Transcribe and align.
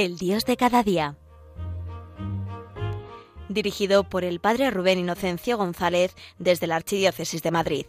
El 0.00 0.16
Dios 0.16 0.44
de 0.44 0.56
cada 0.56 0.84
día. 0.84 1.16
Dirigido 3.48 4.04
por 4.04 4.22
el 4.22 4.38
Padre 4.38 4.70
Rubén 4.70 5.00
Inocencio 5.00 5.56
González 5.56 6.14
desde 6.38 6.68
la 6.68 6.76
Archidiócesis 6.76 7.42
de 7.42 7.50
Madrid. 7.50 7.86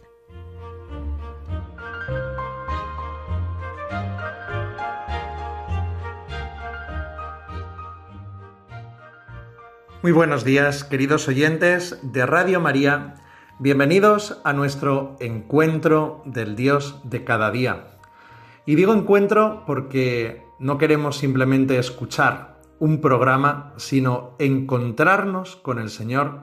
Muy 10.02 10.10
buenos 10.10 10.42
días, 10.42 10.82
queridos 10.82 11.28
oyentes 11.28 11.96
de 12.02 12.26
Radio 12.26 12.58
María. 12.58 13.14
Bienvenidos 13.60 14.40
a 14.42 14.52
nuestro 14.52 15.14
encuentro 15.20 16.22
del 16.24 16.56
Dios 16.56 16.96
de 17.04 17.22
cada 17.22 17.52
día. 17.52 17.86
Y 18.66 18.74
digo 18.74 18.94
encuentro 18.94 19.62
porque 19.64 20.49
no 20.60 20.78
queremos 20.78 21.16
simplemente 21.16 21.78
escuchar 21.78 22.60
un 22.78 23.00
programa, 23.00 23.72
sino 23.78 24.36
encontrarnos 24.38 25.56
con 25.56 25.78
el 25.78 25.88
Señor 25.88 26.42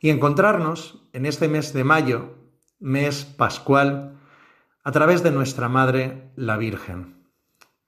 y 0.00 0.10
encontrarnos 0.10 1.06
en 1.12 1.26
este 1.26 1.48
mes 1.48 1.72
de 1.72 1.84
mayo, 1.84 2.34
mes 2.80 3.24
pascual, 3.24 4.18
a 4.82 4.90
través 4.90 5.22
de 5.22 5.30
nuestra 5.30 5.68
Madre, 5.68 6.32
la 6.34 6.56
Virgen. 6.56 7.28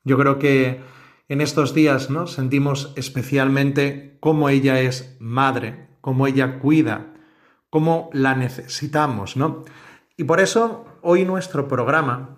Yo 0.05 0.19
creo 0.19 0.39
que 0.39 0.83
en 1.28 1.41
estos 1.41 1.74
días 1.74 2.11
¿no? 2.11 2.27
sentimos 2.27 2.92
especialmente 2.94 4.19
cómo 4.20 4.50
ella 4.50 4.80
es 4.80 5.17
madre, 5.19 5.89
cómo 6.02 6.27
ella 6.27 6.58
cuida, 6.58 7.14
cómo 7.70 8.11
la 8.12 8.34
necesitamos, 8.34 9.36
¿no? 9.36 9.64
Y 10.17 10.24
por 10.24 10.41
eso 10.41 10.84
hoy 11.02 11.24
nuestro 11.24 11.67
programa, 11.67 12.36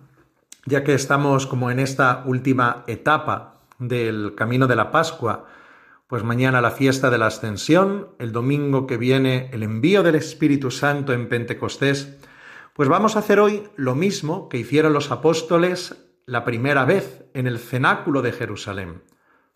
ya 0.67 0.85
que 0.85 0.95
estamos 0.95 1.47
como 1.47 1.71
en 1.71 1.79
esta 1.79 2.23
última 2.27 2.85
etapa 2.87 3.61
del 3.79 4.35
camino 4.35 4.67
de 4.67 4.77
la 4.77 4.91
Pascua, 4.91 5.47
pues 6.09 6.23
mañana 6.23 6.61
la 6.61 6.71
fiesta 6.71 7.11
de 7.11 7.19
la 7.19 7.27
Ascensión, 7.27 8.09
el 8.19 8.33
domingo 8.33 8.87
que 8.87 8.97
viene 8.97 9.49
el 9.53 9.63
envío 9.63 10.03
del 10.03 10.17
Espíritu 10.17 10.71
Santo 10.71 11.13
en 11.13 11.29
Pentecostés, 11.29 12.17
pues 12.75 12.89
vamos 12.89 13.17
a 13.17 13.21
hacer 13.21 13.41
hoy 13.41 13.65
lo 13.77 13.95
mismo 13.95 14.49
que 14.49 14.59
hicieron 14.59 14.93
los 14.93 15.11
apóstoles 15.11 15.97
la 16.27 16.45
primera 16.45 16.85
vez 16.85 17.25
en 17.35 17.47
el 17.47 17.59
cenáculo 17.59 18.21
de 18.21 18.33
Jerusalén, 18.33 19.03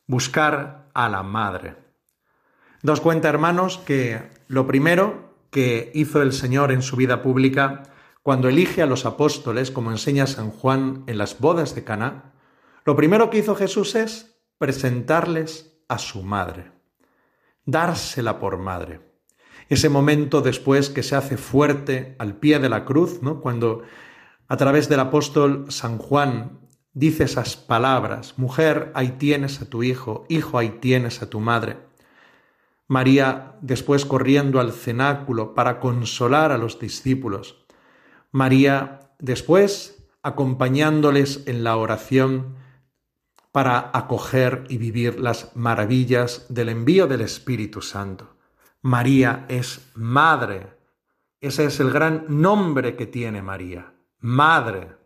buscar 0.07 0.89
a 0.95 1.09
la 1.09 1.23
Madre. 1.23 1.77
Dos 2.83 3.01
cuenta, 3.01 3.29
hermanos, 3.29 3.79
que 3.79 4.31
lo 4.49 4.67
primero 4.67 5.35
que 5.51 5.91
hizo 5.95 6.23
el 6.23 6.33
Señor 6.33 6.73
en 6.73 6.83
su 6.83 6.97
vida 6.97 7.23
pública, 7.23 7.83
cuando 8.23 8.49
elige 8.49 8.83
a 8.83 8.87
los 8.87 9.07
apóstoles, 9.07 9.71
como 9.71 9.91
enseña 9.91 10.27
San 10.27 10.51
Juan 10.51 11.05
en 11.07 11.19
las 11.19 11.39
bodas 11.39 11.75
de 11.75 11.85
Caná, 11.85 12.35
lo 12.85 12.97
primero 12.97 13.31
que 13.31 13.39
hizo 13.39 13.55
Jesús 13.55 13.95
es 13.95 14.37
presentarles 14.59 15.79
a 15.89 15.99
su 15.99 16.23
madre, 16.23 16.73
dársela 17.65 18.39
por 18.39 18.59
madre. 18.59 19.01
Ese 19.69 19.89
momento 19.89 20.43
después 20.43 20.91
que 20.91 21.03
se 21.03 21.17
hace 21.17 21.37
fuerte 21.37 22.17
al 22.19 22.37
pie 22.37 22.59
de 22.59 22.69
la 22.69 22.85
cruz, 22.85 23.23
¿no? 23.23 23.41
Cuando 23.41 23.83
a 24.49 24.57
través 24.57 24.89
del 24.89 25.01
apóstol 25.01 25.67
San 25.69 25.99
Juan 25.99 26.61
dice 26.93 27.25
esas 27.25 27.57
palabras, 27.57 28.35
mujer, 28.37 28.91
ahí 28.95 29.13
tienes 29.13 29.63
a 29.63 29.67
tu 29.67 29.83
hijo, 29.83 30.25
hijo, 30.29 30.59
ahí 30.59 30.71
tienes 30.81 31.23
a 31.23 31.31
tu 31.31 31.41
madre. 31.41 31.79
María 32.89 33.57
después 33.61 34.05
corriendo 34.05 34.59
al 34.59 34.73
cenáculo 34.73 35.55
para 35.55 35.79
consolar 35.79 36.51
a 36.51 36.59
los 36.59 36.81
discípulos. 36.81 37.60
María 38.33 39.13
después 39.19 40.07
acompañándoles 40.23 41.47
en 41.47 41.65
la 41.65 41.77
oración 41.77 42.57
para 43.53 43.91
acoger 43.93 44.65
y 44.69 44.79
vivir 44.79 45.19
las 45.19 45.57
maravillas 45.57 46.47
del 46.49 46.69
envío 46.69 47.07
del 47.07 47.23
Espíritu 47.23 47.83
Santo. 47.83 48.37
María 48.83 49.47
es 49.49 49.91
madre. 49.95 50.79
Ese 51.41 51.65
es 51.65 51.81
el 51.81 51.91
gran 51.91 52.27
nombre 52.29 52.97
que 52.97 53.07
tiene 53.07 53.43
María 53.43 53.95
madre. 54.21 54.97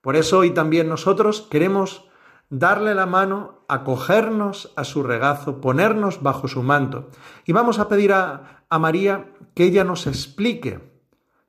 Por 0.00 0.16
eso 0.16 0.38
hoy 0.38 0.50
también 0.50 0.88
nosotros 0.88 1.46
queremos 1.50 2.08
darle 2.48 2.94
la 2.94 3.06
mano, 3.06 3.64
acogernos 3.68 4.72
a 4.76 4.84
su 4.84 5.02
regazo, 5.02 5.60
ponernos 5.60 6.22
bajo 6.22 6.48
su 6.48 6.62
manto. 6.62 7.10
Y 7.44 7.52
vamos 7.52 7.78
a 7.78 7.88
pedir 7.88 8.12
a, 8.12 8.64
María 8.70 9.32
que 9.54 9.64
ella 9.64 9.84
nos 9.84 10.06
explique, 10.06 10.91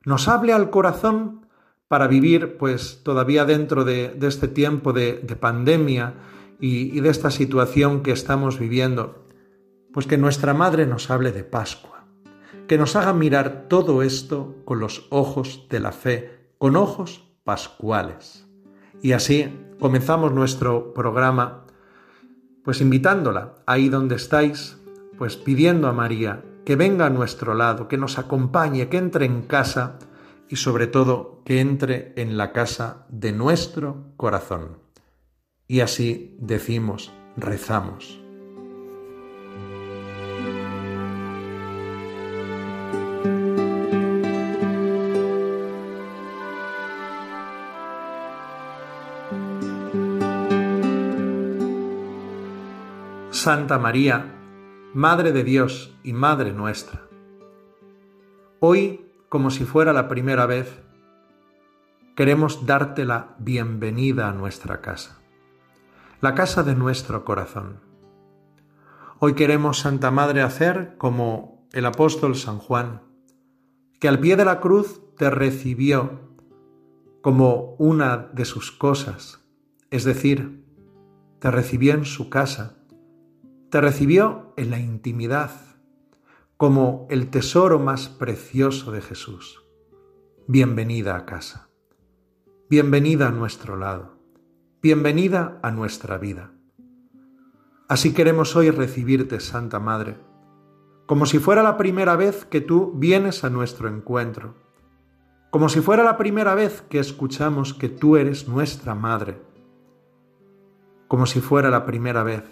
nos 0.04 0.28
hable 0.28 0.52
al 0.52 0.70
corazón 0.70 1.46
para 1.88 2.06
vivir 2.06 2.56
pues 2.56 3.02
todavía 3.02 3.44
dentro 3.44 3.84
de, 3.84 4.16
este 4.22 4.48
tiempo 4.48 4.92
de, 4.92 5.14
pandemia 5.38 6.14
y, 6.60 6.96
y 6.96 7.00
de 7.00 7.10
esta 7.10 7.30
situación 7.30 8.02
que 8.02 8.12
estamos 8.12 8.58
viviendo. 8.58 9.26
Pues 9.92 10.06
que 10.06 10.18
nuestra 10.18 10.54
Madre 10.54 10.86
nos 10.86 11.10
hable 11.10 11.30
de 11.30 11.44
Pascua, 11.44 12.06
que 12.66 12.78
nos 12.78 12.96
haga 12.96 13.12
mirar 13.12 13.66
todo 13.68 14.02
esto 14.02 14.56
con 14.64 14.80
los 14.80 15.06
ojos 15.10 15.66
de 15.70 15.80
la 15.80 15.92
fe 15.92 16.44
con 16.58 16.76
ojos 16.76 17.22
pascuales. 17.44 18.48
Y 19.02 19.12
así 19.12 19.54
comenzamos 19.78 20.32
nuestro 20.32 20.94
programa, 20.94 21.66
pues 22.64 22.80
invitándola 22.80 23.56
ahí 23.66 23.90
donde 23.90 24.16
estáis, 24.16 24.80
pues 25.18 25.36
pidiendo 25.36 25.88
a 25.88 25.92
María 25.92 26.42
que 26.64 26.76
venga 26.76 27.06
a 27.06 27.10
nuestro 27.10 27.54
lado, 27.54 27.88
que 27.88 27.96
nos 27.96 28.18
acompañe, 28.18 28.88
que 28.88 28.98
entre 28.98 29.26
en 29.26 29.42
casa 29.42 29.98
y 30.48 30.56
sobre 30.56 30.86
todo 30.86 31.42
que 31.44 31.60
entre 31.60 32.12
en 32.16 32.36
la 32.36 32.52
casa 32.52 33.06
de 33.08 33.32
nuestro 33.32 34.12
corazón. 34.16 34.78
Y 35.66 35.80
así 35.80 36.36
decimos, 36.40 37.12
rezamos. 37.36 38.20
Santa 53.30 53.78
María, 53.78 54.43
Madre 54.94 55.32
de 55.32 55.42
Dios 55.42 55.92
y 56.04 56.12
Madre 56.12 56.52
nuestra. 56.52 57.08
Hoy, 58.60 59.10
como 59.28 59.50
si 59.50 59.64
fuera 59.64 59.92
la 59.92 60.06
primera 60.06 60.46
vez, 60.46 60.84
queremos 62.14 62.64
darte 62.64 63.04
la 63.04 63.34
bienvenida 63.40 64.28
a 64.28 64.32
nuestra 64.32 64.80
casa, 64.82 65.18
la 66.20 66.36
casa 66.36 66.62
de 66.62 66.76
nuestro 66.76 67.24
corazón. 67.24 67.80
Hoy 69.18 69.34
queremos, 69.34 69.80
Santa 69.80 70.12
Madre, 70.12 70.42
hacer 70.42 70.94
como 70.96 71.66
el 71.72 71.86
apóstol 71.86 72.36
San 72.36 72.60
Juan, 72.60 73.02
que 73.98 74.06
al 74.06 74.20
pie 74.20 74.36
de 74.36 74.44
la 74.44 74.60
cruz 74.60 75.00
te 75.16 75.28
recibió 75.28 76.20
como 77.20 77.74
una 77.80 78.30
de 78.32 78.44
sus 78.44 78.70
cosas, 78.70 79.44
es 79.90 80.04
decir, 80.04 80.64
te 81.40 81.50
recibió 81.50 81.94
en 81.94 82.04
su 82.04 82.30
casa 82.30 82.83
te 83.74 83.80
recibió 83.80 84.52
en 84.56 84.70
la 84.70 84.78
intimidad 84.78 85.50
como 86.56 87.08
el 87.10 87.28
tesoro 87.28 87.80
más 87.80 88.08
precioso 88.08 88.92
de 88.92 89.00
Jesús. 89.00 89.64
Bienvenida 90.46 91.16
a 91.16 91.26
casa. 91.26 91.70
Bienvenida 92.70 93.26
a 93.26 93.32
nuestro 93.32 93.76
lado. 93.76 94.16
Bienvenida 94.80 95.58
a 95.64 95.72
nuestra 95.72 96.18
vida. 96.18 96.52
Así 97.88 98.14
queremos 98.14 98.54
hoy 98.54 98.70
recibirte, 98.70 99.40
Santa 99.40 99.80
Madre, 99.80 100.18
como 101.06 101.26
si 101.26 101.40
fuera 101.40 101.64
la 101.64 101.76
primera 101.76 102.14
vez 102.14 102.44
que 102.44 102.60
tú 102.60 102.92
vienes 102.94 103.42
a 103.42 103.50
nuestro 103.50 103.88
encuentro, 103.88 104.54
como 105.50 105.68
si 105.68 105.80
fuera 105.80 106.04
la 106.04 106.16
primera 106.16 106.54
vez 106.54 106.82
que 106.82 107.00
escuchamos 107.00 107.74
que 107.74 107.88
tú 107.88 108.16
eres 108.16 108.46
nuestra 108.46 108.94
Madre, 108.94 109.42
como 111.08 111.26
si 111.26 111.40
fuera 111.40 111.70
la 111.70 111.84
primera 111.84 112.22
vez 112.22 112.44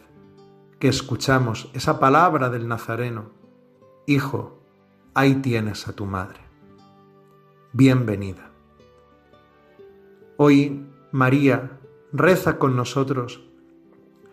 que 0.83 0.89
escuchamos 0.89 1.71
esa 1.75 2.01
palabra 2.01 2.51
del 2.51 2.67
Nazareno, 2.67 3.31
Hijo, 4.05 4.59
ahí 5.15 5.37
tienes 5.37 5.87
a 5.87 5.93
tu 5.93 6.07
madre. 6.07 6.41
Bienvenida. 7.73 8.51
Hoy, 10.39 10.85
María, 11.13 11.79
reza 12.13 12.59
con 12.59 12.75
nosotros, 12.75 13.45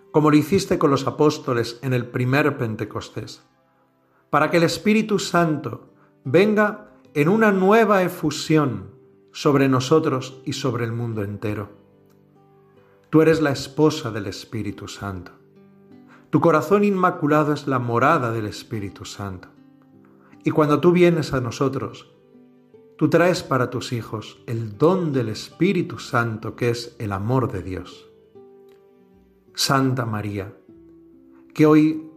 como 0.09 0.31
lo 0.31 0.37
hiciste 0.37 0.79
con 0.79 0.89
los 0.89 1.05
apóstoles 1.05 1.77
en 1.83 1.93
el 1.93 2.07
primer 2.07 2.57
Pentecostés, 2.57 3.43
para 4.31 4.49
que 4.49 4.57
el 4.57 4.63
Espíritu 4.63 5.19
Santo 5.19 5.93
venga 6.23 6.95
en 7.13 7.29
una 7.29 7.51
nueva 7.51 8.01
efusión 8.01 8.89
sobre 9.31 9.69
nosotros 9.69 10.41
y 10.45 10.53
sobre 10.53 10.85
el 10.85 10.93
mundo 10.93 11.21
entero. 11.21 11.69
Tú 13.11 13.21
eres 13.21 13.39
la 13.39 13.51
esposa 13.51 14.09
del 14.09 14.25
Espíritu 14.25 14.87
Santo. 14.87 15.38
Tu 16.29 16.41
corazón 16.41 16.83
inmaculado 16.83 17.53
es 17.53 17.67
la 17.67 17.79
morada 17.79 18.31
del 18.31 18.45
Espíritu 18.45 19.03
Santo. 19.03 19.47
Y 20.43 20.51
cuando 20.51 20.79
tú 20.79 20.91
vienes 20.91 21.33
a 21.33 21.41
nosotros, 21.41 22.13
tú 22.99 23.09
traes 23.09 23.41
para 23.41 23.71
tus 23.71 23.93
hijos 23.93 24.39
el 24.45 24.77
don 24.77 25.11
del 25.11 25.29
Espíritu 25.29 25.97
Santo 25.97 26.55
que 26.55 26.69
es 26.69 26.95
el 26.99 27.13
amor 27.13 27.51
de 27.51 27.63
Dios. 27.63 28.11
Santa 29.55 30.05
María, 30.05 30.53
que 31.55 31.65
hoy 31.65 32.07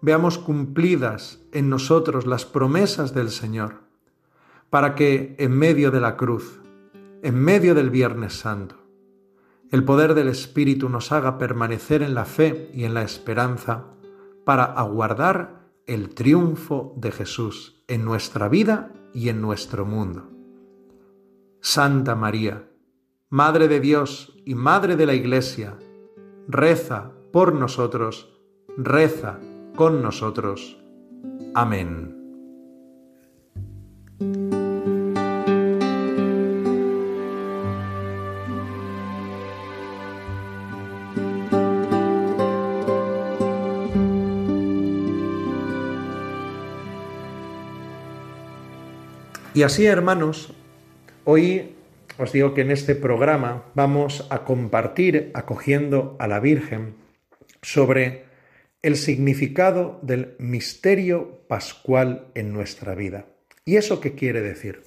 veamos 0.00 0.38
cumplidas 0.38 1.40
en 1.52 1.68
nosotros 1.68 2.26
las 2.26 2.46
promesas 2.46 3.12
del 3.12 3.28
Señor, 3.28 3.82
para 4.70 4.94
que 4.94 5.36
en 5.38 5.52
medio 5.52 5.90
de 5.90 6.00
la 6.00 6.16
cruz, 6.16 6.60
en 7.22 7.34
medio 7.34 7.74
del 7.74 7.90
Viernes 7.90 8.32
Santo, 8.32 8.77
el 9.70 9.84
poder 9.84 10.14
del 10.14 10.28
Espíritu 10.28 10.88
nos 10.88 11.12
haga 11.12 11.38
permanecer 11.38 12.02
en 12.02 12.14
la 12.14 12.24
fe 12.24 12.70
y 12.72 12.84
en 12.84 12.94
la 12.94 13.02
esperanza 13.02 13.84
para 14.44 14.64
aguardar 14.64 15.68
el 15.86 16.14
triunfo 16.14 16.94
de 16.96 17.12
Jesús 17.12 17.84
en 17.86 18.04
nuestra 18.04 18.48
vida 18.48 18.92
y 19.12 19.28
en 19.28 19.40
nuestro 19.40 19.84
mundo. 19.84 20.30
Santa 21.60 22.14
María, 22.14 22.68
Madre 23.30 23.68
de 23.68 23.80
Dios 23.80 24.34
y 24.46 24.54
Madre 24.54 24.96
de 24.96 25.04
la 25.04 25.14
Iglesia, 25.14 25.78
reza 26.46 27.12
por 27.32 27.54
nosotros, 27.54 28.40
reza 28.78 29.38
con 29.76 30.02
nosotros. 30.02 30.78
Amén. 31.54 32.17
Y 49.58 49.64
así, 49.64 49.86
hermanos, 49.86 50.54
hoy 51.24 51.74
os 52.16 52.30
digo 52.30 52.54
que 52.54 52.60
en 52.60 52.70
este 52.70 52.94
programa 52.94 53.64
vamos 53.74 54.24
a 54.30 54.44
compartir, 54.44 55.32
acogiendo 55.34 56.16
a 56.20 56.28
la 56.28 56.38
Virgen, 56.38 56.94
sobre 57.60 58.26
el 58.82 58.94
significado 58.94 59.98
del 60.04 60.36
misterio 60.38 61.42
pascual 61.48 62.28
en 62.36 62.52
nuestra 62.52 62.94
vida. 62.94 63.26
¿Y 63.64 63.78
eso 63.78 64.00
qué 64.00 64.14
quiere 64.14 64.42
decir? 64.42 64.84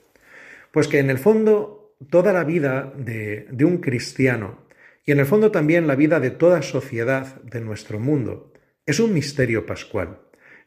Pues 0.72 0.88
que 0.88 1.00
en 1.00 1.10
el 1.10 1.18
fondo 1.18 1.94
toda 2.10 2.32
la 2.32 2.46
vida 2.46 2.94
de, 2.96 3.48
de 3.52 3.66
un 3.66 3.80
cristiano 3.80 4.60
y 5.06 5.12
en 5.12 5.20
el 5.20 5.26
fondo 5.26 5.52
también 5.52 5.86
la 5.86 5.96
vida 5.96 6.22
de 6.22 6.32
toda 6.32 6.62
sociedad 6.62 7.42
de 7.42 7.60
nuestro 7.60 8.00
mundo 8.00 8.54
es 8.86 9.02
un 9.02 9.14
misterio 9.14 9.66
pascual, 9.66 10.20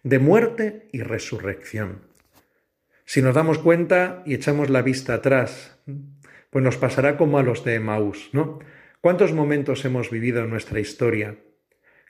de 0.03 0.19
muerte 0.19 0.91
y 0.93 1.01
resurrección. 1.01 2.13
Si 3.05 3.21
nos 3.21 3.35
damos 3.35 3.59
cuenta 3.59 4.23
y 4.25 4.35
echamos 4.35 4.71
la 4.71 4.83
vista 4.83 5.15
atrás, 5.15 5.79
pues 6.51 6.65
nos 6.65 6.77
pasará 6.77 7.17
como 7.17 7.39
a 7.39 7.43
los 7.43 7.65
de 7.65 7.75
Emaús, 7.75 8.31
¿no? 8.33 8.61
¿Cuántos 9.01 9.33
momentos 9.33 9.85
hemos 9.85 10.11
vivido 10.11 10.43
en 10.43 10.51
nuestra 10.51 10.81
historia 10.81 11.37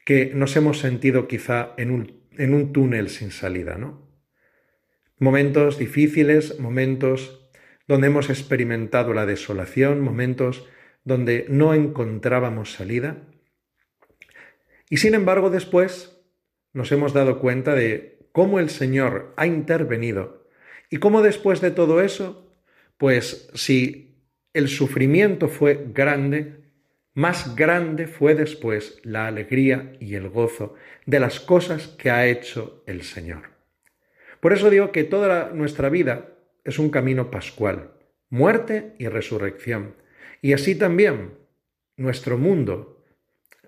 que 0.04 0.32
nos 0.34 0.54
hemos 0.56 0.78
sentido 0.78 1.26
quizá 1.26 1.72
en 1.76 1.90
un, 1.90 2.20
en 2.36 2.54
un 2.54 2.72
túnel 2.72 3.08
sin 3.08 3.32
salida, 3.32 3.76
¿no? 3.76 4.08
Momentos 5.18 5.78
difíciles, 5.78 6.60
momentos 6.60 7.50
donde 7.88 8.06
hemos 8.06 8.30
experimentado 8.30 9.14
la 9.14 9.26
desolación, 9.26 10.00
momentos 10.00 10.68
donde 11.04 11.46
no 11.48 11.74
encontrábamos 11.74 12.72
salida. 12.72 13.28
Y 14.88 14.98
sin 14.98 15.14
embargo 15.14 15.50
después 15.50 16.20
nos 16.72 16.92
hemos 16.92 17.12
dado 17.12 17.40
cuenta 17.40 17.74
de 17.74 18.28
cómo 18.32 18.58
el 18.58 18.70
Señor 18.70 19.34
ha 19.36 19.46
intervenido 19.46 20.43
y 20.94 20.98
cómo 20.98 21.22
después 21.22 21.60
de 21.60 21.72
todo 21.72 22.00
eso, 22.00 22.54
pues 22.98 23.50
si 23.52 24.14
el 24.52 24.68
sufrimiento 24.68 25.48
fue 25.48 25.88
grande, 25.92 26.70
más 27.14 27.56
grande 27.56 28.06
fue 28.06 28.36
después 28.36 29.00
la 29.02 29.26
alegría 29.26 29.94
y 29.98 30.14
el 30.14 30.28
gozo 30.28 30.76
de 31.04 31.18
las 31.18 31.40
cosas 31.40 31.88
que 31.88 32.12
ha 32.12 32.28
hecho 32.28 32.84
el 32.86 33.02
Señor. 33.02 33.42
Por 34.38 34.52
eso 34.52 34.70
digo 34.70 34.92
que 34.92 35.02
toda 35.02 35.50
nuestra 35.52 35.88
vida 35.88 36.28
es 36.62 36.78
un 36.78 36.90
camino 36.90 37.28
pascual, 37.28 37.90
muerte 38.30 38.94
y 39.00 39.08
resurrección. 39.08 39.96
Y 40.42 40.52
así 40.52 40.76
también 40.76 41.32
nuestro 41.96 42.38
mundo, 42.38 43.02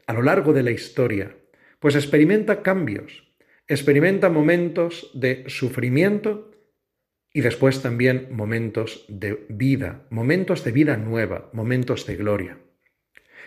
a 0.07 0.13
lo 0.13 0.23
largo 0.23 0.53
de 0.53 0.63
la 0.63 0.71
historia, 0.71 1.35
pues 1.81 1.97
experimenta 1.97 2.63
cambios, 2.63 3.35
experimenta 3.67 4.29
momentos 4.29 5.11
de 5.13 5.43
sufrimiento 5.49 6.53
y 7.37 7.43
después 7.43 7.83
también 7.83 8.29
momentos 8.31 9.05
de 9.09 9.45
vida, 9.51 10.07
momentos 10.09 10.65
de 10.65 10.73
vida 10.73 10.97
nueva, 10.97 11.51
momentos 11.53 12.07
de 12.07 12.17
gloria. 12.17 12.59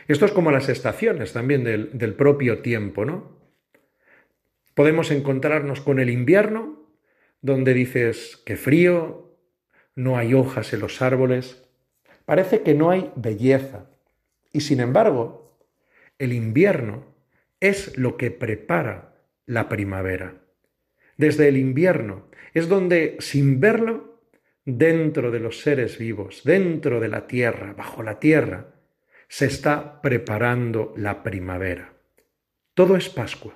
Esto 0.07 0.27
es 0.27 0.31
como 0.31 0.51
las 0.51 0.69
estaciones 0.69 1.33
también 1.33 1.63
del, 1.63 1.97
del 1.97 2.13
propio 2.13 2.59
tiempo, 2.59 3.03
¿no? 3.03 3.39
Podemos 4.75 5.09
encontrarnos 5.09 5.81
con 5.81 5.99
el 5.99 6.11
invierno, 6.11 6.87
donde 7.41 7.73
dices 7.73 8.39
que 8.45 8.57
frío, 8.57 9.35
no 9.95 10.19
hay 10.19 10.35
hojas 10.35 10.71
en 10.71 10.81
los 10.81 11.01
árboles, 11.01 11.67
parece 12.25 12.61
que 12.61 12.75
no 12.75 12.91
hay 12.91 13.11
belleza. 13.15 13.89
Y 14.53 14.61
sin 14.61 14.81
embargo, 14.81 15.57
el 16.19 16.33
invierno 16.33 17.05
es 17.59 17.97
lo 17.97 18.17
que 18.17 18.29
prepara 18.29 19.15
la 19.47 19.67
primavera. 19.67 20.43
Desde 21.19 21.49
el 21.49 21.57
invierno 21.57 22.27
es 22.53 22.69
donde, 22.69 23.17
sin 23.19 23.59
verlo, 23.59 24.21
dentro 24.63 25.31
de 25.31 25.41
los 25.41 25.59
seres 25.59 25.97
vivos, 25.97 26.43
dentro 26.45 27.01
de 27.01 27.09
la 27.09 27.27
tierra, 27.27 27.73
bajo 27.73 28.03
la 28.03 28.21
tierra, 28.21 28.67
se 29.27 29.45
está 29.45 30.01
preparando 30.01 30.93
la 30.95 31.21
primavera. 31.21 31.93
Todo 32.73 32.95
es 32.95 33.09
Pascua. 33.09 33.53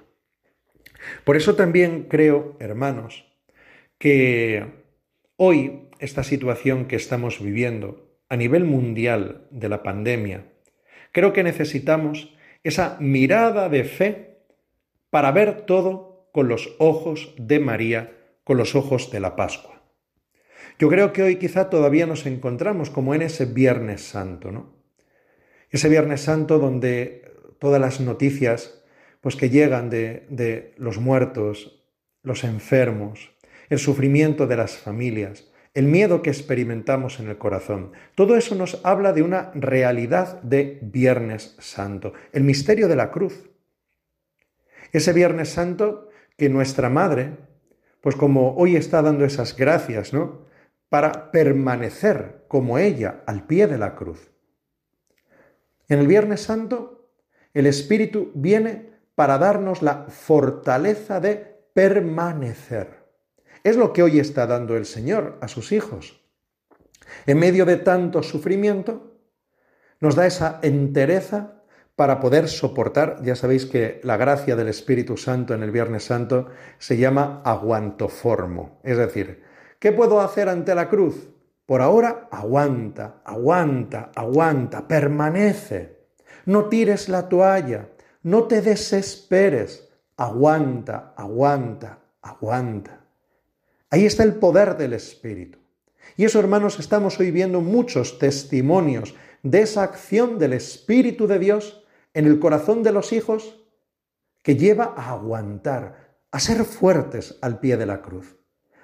Por 1.23 1.37
eso 1.37 1.55
también 1.55 2.07
creo, 2.09 2.57
hermanos, 2.59 3.33
que 3.97 4.65
hoy 5.37 5.87
esta 5.99 6.25
situación 6.25 6.83
que 6.83 6.97
estamos 6.97 7.41
viviendo 7.41 8.19
a 8.27 8.35
nivel 8.35 8.65
mundial 8.65 9.47
de 9.51 9.69
la 9.69 9.83
pandemia, 9.83 10.51
creo 11.13 11.31
que 11.31 11.43
necesitamos 11.43 12.35
esa 12.61 12.97
mirada 12.99 13.69
de 13.69 13.85
fe 13.85 14.39
para 15.09 15.31
ver 15.31 15.61
todo 15.61 16.12
con 16.33 16.47
los 16.49 16.75
ojos 16.79 17.33
de 17.37 17.59
María, 17.59 18.17
con 18.43 18.57
los 18.57 18.75
ojos 18.75 19.11
de 19.11 19.19
la 19.21 19.35
Pascua. 19.37 19.83
Yo 20.79 20.89
creo 20.89 21.13
que 21.13 21.21
hoy 21.21 21.35
quizá 21.37 21.69
todavía 21.69 22.07
nos 22.07 22.25
encontramos 22.25 22.89
como 22.89 23.13
en 23.13 23.21
ese 23.21 23.45
Viernes 23.45 24.01
Santo, 24.01 24.51
¿no? 24.51 24.73
Ese 25.69 25.89
Viernes 25.89 26.21
Santo 26.21 26.57
donde 26.57 27.31
todas 27.59 27.79
las 27.79 27.99
noticias 28.01 28.83
pues 29.21 29.35
que 29.35 29.51
llegan 29.51 29.91
de, 29.91 30.25
de 30.27 30.73
los 30.77 30.97
muertos, 30.97 31.85
los 32.23 32.43
enfermos, 32.43 33.31
el 33.69 33.77
sufrimiento 33.77 34.47
de 34.47 34.57
las 34.57 34.75
familias, 34.75 35.51
el 35.75 35.85
miedo 35.85 36.23
que 36.23 36.31
experimentamos 36.31 37.19
en 37.19 37.29
el 37.29 37.37
corazón. 37.37 37.91
Todo 38.15 38.35
eso 38.35 38.55
nos 38.55 38.83
habla 38.83 39.13
de 39.13 39.21
una 39.21 39.51
realidad 39.53 40.41
de 40.41 40.79
Viernes 40.81 41.55
Santo, 41.59 42.13
el 42.31 42.43
misterio 42.43 42.87
de 42.87 42.95
la 42.95 43.11
cruz. 43.11 43.51
Ese 44.91 45.13
Viernes 45.13 45.49
Santo 45.49 46.09
que 46.37 46.49
nuestra 46.49 46.89
Madre, 46.89 47.37
pues 48.01 48.15
como 48.15 48.55
hoy 48.55 48.75
está 48.75 49.01
dando 49.01 49.25
esas 49.25 49.55
gracias, 49.55 50.13
¿no? 50.13 50.45
Para 50.89 51.31
permanecer 51.31 52.45
como 52.47 52.77
ella 52.77 53.23
al 53.25 53.45
pie 53.45 53.67
de 53.67 53.77
la 53.77 53.95
cruz. 53.95 54.31
En 55.87 55.99
el 55.99 56.07
Viernes 56.07 56.41
Santo, 56.41 57.09
el 57.53 57.65
Espíritu 57.65 58.31
viene 58.33 58.93
para 59.15 59.37
darnos 59.37 59.81
la 59.81 60.05
fortaleza 60.09 61.19
de 61.19 61.35
permanecer. 61.73 63.03
Es 63.63 63.77
lo 63.77 63.93
que 63.93 64.03
hoy 64.03 64.19
está 64.19 64.47
dando 64.47 64.75
el 64.75 64.85
Señor 64.85 65.37
a 65.41 65.47
sus 65.47 65.71
hijos. 65.71 66.21
En 67.25 67.39
medio 67.39 67.65
de 67.65 67.77
tanto 67.77 68.23
sufrimiento, 68.23 69.17
nos 69.99 70.15
da 70.15 70.25
esa 70.25 70.59
entereza 70.63 71.62
para 71.95 72.19
poder 72.19 72.47
soportar, 72.47 73.21
ya 73.23 73.35
sabéis 73.35 73.65
que 73.65 74.01
la 74.03 74.17
gracia 74.17 74.55
del 74.55 74.67
Espíritu 74.67 75.15
Santo 75.15 75.53
en 75.53 75.61
el 75.61 75.71
Viernes 75.71 76.05
Santo 76.05 76.47
se 76.79 76.97
llama 76.97 77.41
aguantoformo. 77.45 78.79
Es 78.83 78.97
decir, 78.97 79.43
¿qué 79.79 79.91
puedo 79.91 80.19
hacer 80.19 80.49
ante 80.49 80.73
la 80.73 80.89
cruz? 80.89 81.29
Por 81.65 81.81
ahora, 81.81 82.27
aguanta, 82.31 83.21
aguanta, 83.23 84.11
aguanta, 84.15 84.87
permanece. 84.87 85.99
No 86.45 86.65
tires 86.65 87.09
la 87.09 87.29
toalla, 87.29 87.89
no 88.23 88.45
te 88.45 88.61
desesperes, 88.61 89.89
aguanta, 90.17 91.13
aguanta, 91.15 91.99
aguanta. 92.21 93.01
Ahí 93.91 94.05
está 94.05 94.23
el 94.23 94.35
poder 94.35 94.77
del 94.77 94.93
Espíritu. 94.93 95.59
Y 96.17 96.25
eso, 96.25 96.39
hermanos, 96.39 96.79
estamos 96.79 97.19
hoy 97.19 97.31
viendo 97.31 97.61
muchos 97.61 98.17
testimonios 98.17 99.13
de 99.43 99.61
esa 99.61 99.83
acción 99.83 100.39
del 100.39 100.53
Espíritu 100.53 101.27
de 101.27 101.39
Dios 101.39 101.82
en 102.13 102.25
el 102.25 102.39
corazón 102.39 102.83
de 102.83 102.91
los 102.91 103.13
hijos 103.13 103.61
que 104.41 104.55
lleva 104.55 104.93
a 104.95 105.11
aguantar, 105.11 106.17
a 106.31 106.39
ser 106.39 106.63
fuertes 106.65 107.37
al 107.41 107.59
pie 107.59 107.77
de 107.77 107.85
la 107.85 108.01
cruz 108.01 108.35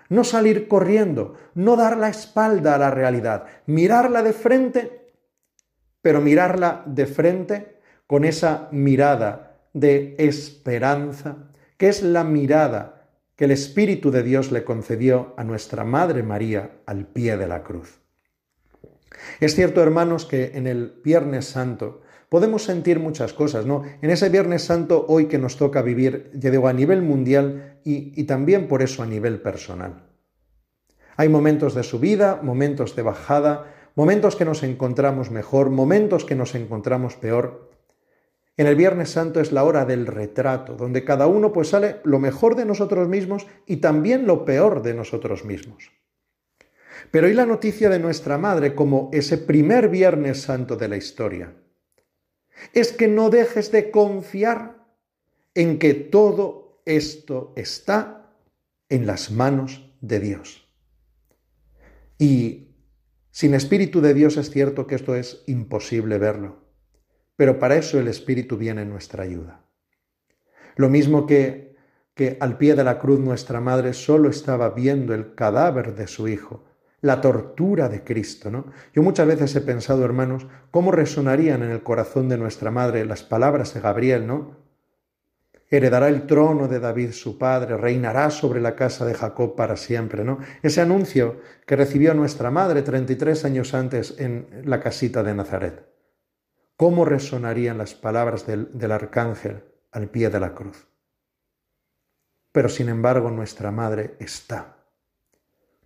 no 0.10 0.24
salir 0.24 0.68
corriendo, 0.68 1.36
no 1.54 1.76
dar 1.76 1.96
la 1.96 2.10
espalda 2.10 2.76
a 2.76 2.80
la 2.80 2.92
realidad, 2.92 3.46
mirarla 3.68 4.24
de 4.24 4.34
frente, 4.34 5.14
pero 6.02 6.20
mirarla 6.20 6.84
de 6.86 7.06
frente 7.06 7.80
con 8.08 8.26
esa 8.26 8.68
mirada 8.72 9.62
de 9.74 10.16
esperanza 10.18 11.52
que 11.78 11.88
es 11.88 12.02
la 12.02 12.24
mirada 12.24 13.08
que 13.36 13.46
el 13.46 13.52
Espíritu 13.52 14.12
de 14.12 14.24
Dios 14.24 14.52
le 14.52 14.66
concedió 14.66 15.34
a 15.38 15.44
nuestra 15.44 15.86
Madre 15.86 16.24
María 16.24 16.72
al 16.86 17.06
pie 17.06 17.38
de 17.38 17.48
la 17.48 17.64
cruz. 17.64 18.02
Es 19.40 19.56
cierto, 19.56 19.82
hermanos, 19.82 20.26
que 20.26 20.52
en 20.56 20.68
el 20.68 21.00
Viernes 21.04 21.46
Santo 21.46 22.02
podemos 22.30 22.64
sentir 22.64 23.00
muchas 23.00 23.34
cosas, 23.34 23.66
¿no? 23.66 23.84
En 24.02 24.12
ese 24.12 24.30
Viernes 24.30 24.64
Santo 24.64 25.06
hoy 25.08 25.26
que 25.26 25.40
nos 25.40 25.58
toca 25.58 25.82
vivir, 25.82 26.32
ya 26.36 26.52
digo, 26.52 26.68
a 26.68 26.74
nivel 26.74 27.02
mundial 27.02 27.80
y, 27.84 28.14
y 28.16 28.24
también 28.26 28.68
por 28.68 28.82
eso 28.84 29.04
a 29.04 29.08
nivel 29.08 29.42
personal. 29.42 30.04
Hay 31.18 31.28
momentos 31.28 31.74
de 31.74 31.84
subida, 31.84 32.40
momentos 32.42 32.96
de 32.96 33.02
bajada, 33.02 33.74
momentos 33.96 34.36
que 34.36 34.46
nos 34.46 34.64
encontramos 34.64 35.32
mejor, 35.32 35.70
momentos 35.70 36.24
que 36.24 36.36
nos 36.36 36.56
encontramos 36.56 37.16
peor. 37.16 37.72
En 38.56 38.68
el 38.68 38.76
Viernes 38.76 39.10
Santo 39.10 39.42
es 39.42 39.52
la 39.52 39.64
hora 39.64 39.86
del 39.86 40.06
retrato, 40.06 40.76
donde 40.76 41.04
cada 41.04 41.28
uno 41.28 41.52
pues 41.52 41.70
sale 41.70 41.98
lo 42.04 42.20
mejor 42.20 42.56
de 42.56 42.66
nosotros 42.66 43.08
mismos 43.10 43.48
y 43.66 43.78
también 43.78 44.28
lo 44.28 44.46
peor 44.46 44.82
de 44.82 44.94
nosotros 44.94 45.44
mismos. 45.44 45.92
Pero 47.12 47.28
hoy 47.28 47.34
la 47.34 47.46
noticia 47.46 47.90
de 47.90 48.00
nuestra 48.00 48.38
madre 48.38 48.76
como 48.76 49.10
ese 49.12 49.38
primer 49.38 49.90
Viernes 49.90 50.42
Santo 50.42 50.76
de 50.76 50.88
la 50.88 50.98
historia 50.98 51.54
es 52.74 52.92
que 52.92 53.08
no 53.08 53.30
dejes 53.30 53.72
de 53.72 53.92
confiar 53.92 54.86
en 55.54 55.80
que 55.80 55.94
todo 55.94 56.82
esto 56.86 57.54
está 57.56 58.34
en 58.90 59.06
las 59.06 59.32
manos 59.32 59.92
de 60.02 60.20
Dios. 60.20 60.68
Y 62.18 62.76
sin 63.32 63.54
Espíritu 63.54 64.02
de 64.02 64.14
Dios 64.14 64.38
es 64.38 64.50
cierto 64.50 64.88
que 64.88 64.96
esto 64.96 65.16
es 65.16 65.44
imposible 65.48 66.18
verlo, 66.18 66.58
pero 67.36 67.60
para 67.60 67.78
eso 67.78 68.00
el 68.00 68.08
Espíritu 68.08 68.58
viene 68.58 68.82
en 68.82 68.90
nuestra 68.90 69.24
ayuda. 69.24 69.66
Lo 70.76 70.90
mismo 70.90 71.26
que, 71.26 71.76
que 72.14 72.38
al 72.40 72.58
pie 72.58 72.76
de 72.76 72.84
la 72.84 73.00
cruz 73.00 73.20
nuestra 73.20 73.62
madre 73.62 73.94
solo 73.94 74.30
estaba 74.30 74.72
viendo 74.72 75.14
el 75.14 75.36
cadáver 75.36 75.96
de 75.96 76.08
su 76.08 76.28
hijo, 76.28 76.66
la 77.02 77.22
tortura 77.22 77.90
de 77.90 78.04
Cristo, 78.04 78.52
¿no? 78.52 78.66
Yo 78.94 79.02
muchas 79.02 79.28
veces 79.28 79.56
he 79.56 79.62
pensado, 79.62 80.04
hermanos, 80.04 80.48
cómo 80.72 80.92
resonarían 80.92 81.64
en 81.64 81.72
el 81.72 81.84
corazón 81.84 82.30
de 82.30 82.38
nuestra 82.38 82.72
madre 82.72 83.06
las 83.06 83.24
palabras 83.24 83.74
de 83.74 83.82
Gabriel, 83.82 84.28
¿no? 84.28 84.60
heredará 85.70 86.08
el 86.08 86.26
trono 86.26 86.68
de 86.68 86.80
David 86.80 87.12
su 87.12 87.38
padre, 87.38 87.78
reinará 87.78 88.30
sobre 88.32 88.60
la 88.60 88.76
casa 88.76 89.06
de 89.06 89.14
Jacob 89.14 89.56
para 89.56 89.78
siempre, 89.78 90.24
¿no? 90.24 90.40
Ese 90.64 90.82
anuncio 90.82 91.42
que 91.66 91.76
recibió 91.76 92.14
nuestra 92.14 92.50
madre 92.50 92.82
33 92.82 93.46
años 93.46 93.74
antes 93.74 94.16
en 94.20 94.64
la 94.66 94.80
casita 94.80 95.22
de 95.22 95.36
Nazaret. 95.36 95.88
¿Cómo 96.76 97.06
resonarían 97.06 97.78
las 97.78 97.94
palabras 97.94 98.48
del, 98.48 98.78
del 98.78 98.92
arcángel 98.92 99.64
al 99.92 100.10
pie 100.10 100.30
de 100.30 100.40
la 100.40 100.56
cruz? 100.56 100.88
Pero 102.52 102.70
sin 102.70 102.90
embargo 102.90 103.30
nuestra 103.30 103.70
madre 103.72 104.16
está. 104.20 104.79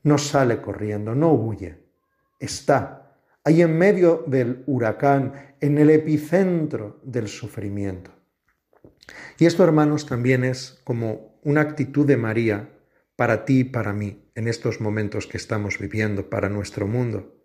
No 0.03 0.17
sale 0.17 0.61
corriendo, 0.61 1.15
no 1.15 1.33
huye, 1.33 1.79
está 2.39 3.17
ahí 3.43 3.61
en 3.61 3.77
medio 3.77 4.23
del 4.27 4.63
huracán, 4.67 5.55
en 5.59 5.77
el 5.77 5.89
epicentro 5.89 6.99
del 7.03 7.27
sufrimiento. 7.27 8.11
Y 9.37 9.45
esto, 9.45 9.63
hermanos, 9.63 10.05
también 10.05 10.43
es 10.43 10.81
como 10.83 11.39
una 11.43 11.61
actitud 11.61 12.05
de 12.05 12.17
María 12.17 12.69
para 13.15 13.45
ti 13.45 13.59
y 13.59 13.63
para 13.63 13.93
mí 13.93 14.29
en 14.35 14.47
estos 14.47 14.81
momentos 14.81 15.27
que 15.27 15.37
estamos 15.37 15.77
viviendo, 15.77 16.29
para 16.29 16.49
nuestro 16.49 16.87
mundo. 16.87 17.39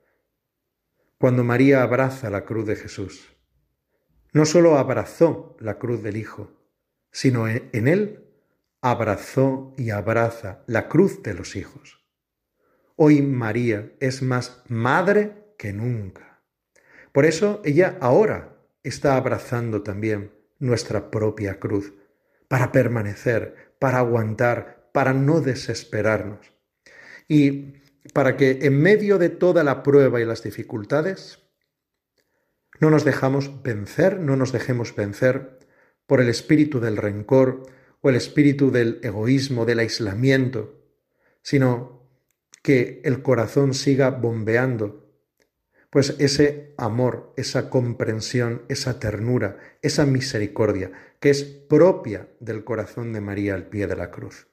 Cuando 1.19 1.45
María 1.45 1.83
abraza 1.83 2.31
la 2.31 2.45
cruz 2.45 2.67
de 2.67 2.77
Jesús, 2.77 3.37
no 4.33 4.45
solo 4.47 4.79
abrazó 4.79 5.57
la 5.61 5.79
cruz 5.79 6.03
del 6.03 6.17
Hijo, 6.17 6.53
sino 7.11 7.49
en 7.49 7.89
él 7.89 8.25
abrazó 8.81 9.75
y 9.77 9.91
abraza 9.91 10.63
la 10.67 10.89
cruz 10.89 11.23
de 11.23 11.35
los 11.35 11.57
hijos. 11.57 12.08
Hoy 13.01 13.23
María 13.23 13.93
es 14.01 14.23
más 14.23 14.61
madre 14.67 15.55
que 15.57 15.73
nunca. 15.73 16.43
Por 17.13 17.27
eso 17.27 17.63
ella 17.65 17.97
ahora 18.01 18.57
está 18.83 19.17
abrazando 19.17 19.85
también 19.85 20.33
nuestra 20.59 21.09
propia 21.09 21.61
cruz, 21.61 21.95
para 22.49 22.73
permanecer, 22.73 23.77
para 23.79 23.99
aguantar, 23.99 24.91
para 24.93 25.13
no 25.13 25.41
desesperarnos. 25.41 26.41
Y 27.29 27.75
para 28.13 28.37
que 28.37 28.59
en 28.63 28.83
medio 28.83 29.19
de 29.19 29.29
toda 29.29 29.63
la 29.63 29.85
prueba 29.85 30.21
y 30.21 30.25
las 30.25 30.43
dificultades, 30.43 31.39
no 32.81 32.91
nos 32.91 33.05
dejamos 33.05 33.63
vencer, 33.63 34.19
no 34.19 34.35
nos 34.35 34.51
dejemos 34.51 34.97
vencer 34.97 35.61
por 36.09 36.21
el 36.21 36.29
espíritu 36.29 36.81
del 36.81 36.97
rencor 36.97 37.63
o 38.01 38.11
el 38.11 38.17
espíritu 38.17 38.73
del 38.73 38.99
egoísmo, 39.05 39.67
del 39.67 39.79
aislamiento, 39.79 40.83
sino 41.43 41.98
que 42.69 43.01
el 43.03 43.23
corazón 43.23 43.73
siga 43.73 44.11
bombeando 44.11 45.11
pues 45.89 46.17
ese 46.19 46.75
amor, 46.77 47.33
esa 47.39 47.71
comprensión, 47.71 48.61
esa 48.69 49.01
ternura, 49.01 49.57
esa 49.81 50.05
misericordia, 50.05 50.93
que 51.19 51.31
es 51.31 51.45
propia 51.45 52.29
del 52.41 52.65
corazón 52.65 53.15
de 53.15 53.23
María 53.23 53.55
al 53.55 53.69
pie 53.69 53.87
de 53.87 53.97
la 53.97 54.11
cruz. 54.11 54.49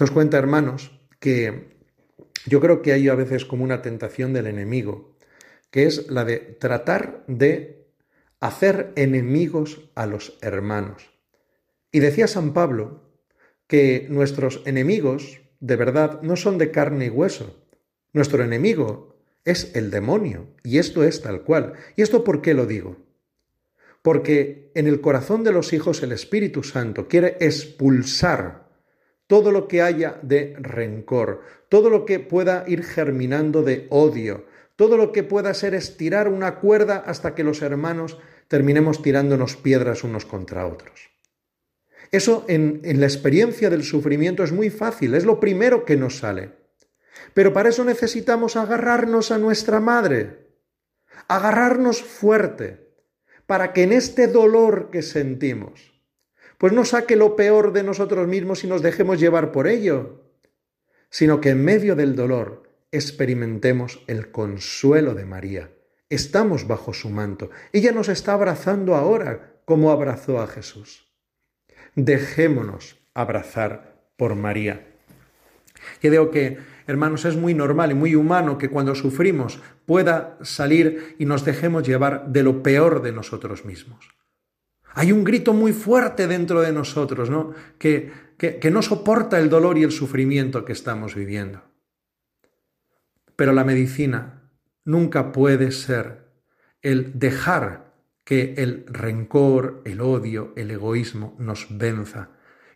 Nos 0.00 0.10
cuenta, 0.10 0.38
hermanos, 0.38 0.98
que 1.20 1.76
yo 2.46 2.62
creo 2.62 2.80
que 2.80 2.94
hay 2.94 3.10
a 3.10 3.14
veces 3.14 3.44
como 3.44 3.62
una 3.62 3.82
tentación 3.82 4.32
del 4.32 4.46
enemigo, 4.46 5.14
que 5.70 5.84
es 5.84 6.10
la 6.10 6.24
de 6.24 6.38
tratar 6.38 7.24
de 7.26 7.90
hacer 8.40 8.94
enemigos 8.96 9.90
a 9.94 10.06
los 10.06 10.38
hermanos. 10.40 11.10
Y 11.92 11.98
decía 11.98 12.26
San 12.26 12.54
Pablo 12.54 13.02
que 13.66 14.06
nuestros 14.08 14.62
enemigos, 14.64 15.42
de 15.60 15.76
verdad, 15.76 16.22
no 16.22 16.36
son 16.36 16.58
de 16.58 16.70
carne 16.70 17.06
y 17.06 17.10
hueso. 17.10 17.56
Nuestro 18.12 18.42
enemigo 18.42 19.16
es 19.44 19.74
el 19.74 19.90
demonio, 19.90 20.46
y 20.62 20.78
esto 20.78 21.04
es 21.04 21.22
tal 21.22 21.42
cual. 21.42 21.74
¿Y 21.96 22.02
esto 22.02 22.24
por 22.24 22.42
qué 22.42 22.54
lo 22.54 22.66
digo? 22.66 22.96
Porque 24.02 24.70
en 24.74 24.86
el 24.86 25.00
corazón 25.00 25.44
de 25.44 25.52
los 25.52 25.72
hijos 25.72 26.02
el 26.02 26.12
Espíritu 26.12 26.62
Santo 26.62 27.08
quiere 27.08 27.36
expulsar 27.40 28.68
todo 29.26 29.52
lo 29.52 29.68
que 29.68 29.82
haya 29.82 30.18
de 30.22 30.56
rencor, 30.58 31.42
todo 31.68 31.90
lo 31.90 32.04
que 32.04 32.18
pueda 32.18 32.64
ir 32.66 32.82
germinando 32.82 33.62
de 33.62 33.86
odio, 33.90 34.46
todo 34.76 34.96
lo 34.96 35.12
que 35.12 35.22
pueda 35.22 35.52
ser 35.54 35.74
estirar 35.74 36.28
una 36.28 36.56
cuerda 36.60 36.96
hasta 36.98 37.34
que 37.34 37.44
los 37.44 37.62
hermanos 37.62 38.18
terminemos 38.46 39.02
tirándonos 39.02 39.56
piedras 39.56 40.04
unos 40.04 40.24
contra 40.24 40.66
otros. 40.66 41.10
Eso 42.10 42.44
en, 42.48 42.80
la 43.00 43.06
experiencia 43.06 43.70
del 43.70 43.84
sufrimiento 43.84 44.42
es 44.42 44.52
muy 44.52 44.70
fácil, 44.70 45.14
es 45.14 45.24
lo 45.24 45.40
primero 45.40 45.84
que 45.84 45.96
nos 45.96 46.18
sale. 46.18 46.52
Pero 47.34 47.52
para 47.52 47.68
eso 47.68 47.84
necesitamos 47.84 48.56
agarrarnos 48.56 49.30
a 49.30 49.38
nuestra 49.38 49.80
madre, 49.80 50.48
agarrarnos 51.28 52.02
fuerte, 52.02 52.88
para 53.46 53.72
que 53.72 53.82
en 53.82 53.92
este 53.92 54.26
dolor 54.26 54.90
que 54.90 55.02
sentimos, 55.02 55.94
pues 56.58 56.72
no 56.72 56.84
saque 56.84 57.16
lo 57.16 57.36
peor 57.36 57.72
de 57.72 57.82
nosotros 57.82 58.26
mismos 58.26 58.64
y 58.64 58.66
nos 58.66 58.82
dejemos 58.82 59.20
llevar 59.20 59.52
por 59.52 59.68
ello, 59.68 60.24
sino 61.10 61.40
que 61.40 61.50
en 61.50 61.64
medio 61.64 61.94
del 61.96 62.16
dolor 62.16 62.64
experimentemos 62.90 64.02
el 64.06 64.30
consuelo 64.30 65.14
de 65.14 65.24
María. 65.24 65.70
Estamos 66.10 66.66
bajo 66.66 66.94
su 66.94 67.10
manto. 67.10 67.50
Ella 67.72 67.92
nos 67.92 68.08
está 68.08 68.32
abrazando 68.32 68.94
ahora 68.94 69.60
como 69.64 69.90
abrazó 69.90 70.40
a 70.40 70.46
Jesús. 70.46 71.07
Dejémonos 71.98 72.96
abrazar 73.12 73.98
por 74.16 74.34
María. 74.36 74.86
Y 76.00 76.08
digo 76.08 76.30
que 76.30 76.58
Hermanos, 76.88 77.26
es 77.26 77.36
muy 77.36 77.52
normal 77.52 77.90
y 77.90 77.94
muy 77.94 78.14
humano 78.14 78.56
que 78.56 78.70
cuando 78.70 78.94
sufrimos 78.94 79.60
pueda 79.84 80.38
salir 80.40 81.16
y 81.18 81.26
nos 81.26 81.44
dejemos 81.44 81.86
llevar 81.86 82.28
de 82.28 82.42
lo 82.42 82.62
peor 82.62 83.02
de 83.02 83.12
nosotros 83.12 83.66
mismos. 83.66 84.08
Hay 84.94 85.12
un 85.12 85.22
grito 85.22 85.52
muy 85.52 85.74
fuerte 85.74 86.26
dentro 86.26 86.62
de 86.62 86.72
nosotros, 86.72 87.28
¿no? 87.28 87.52
Que, 87.76 88.10
que, 88.38 88.56
que 88.56 88.70
no 88.70 88.80
soporta 88.80 89.38
el 89.38 89.50
dolor 89.50 89.76
y 89.76 89.82
el 89.82 89.92
sufrimiento 89.92 90.64
que 90.64 90.72
estamos 90.72 91.14
viviendo. 91.14 91.60
Pero 93.36 93.52
la 93.52 93.64
medicina 93.64 94.50
nunca 94.86 95.30
puede 95.30 95.72
ser 95.72 96.24
el 96.80 97.18
dejar 97.18 97.87
que 98.28 98.52
el 98.58 98.84
rencor, 98.86 99.80
el 99.86 100.02
odio, 100.02 100.52
el 100.54 100.70
egoísmo 100.70 101.34
nos 101.38 101.66
venza 101.70 102.28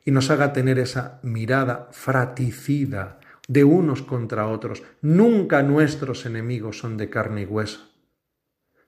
y 0.02 0.10
nos 0.10 0.30
haga 0.30 0.54
tener 0.54 0.78
esa 0.78 1.20
mirada 1.22 1.90
fraticida 1.92 3.20
de 3.48 3.62
unos 3.62 4.00
contra 4.00 4.46
otros. 4.46 4.82
Nunca 5.02 5.62
nuestros 5.62 6.24
enemigos 6.24 6.78
son 6.78 6.96
de 6.96 7.10
carne 7.10 7.42
y 7.42 7.44
hueso. 7.44 7.92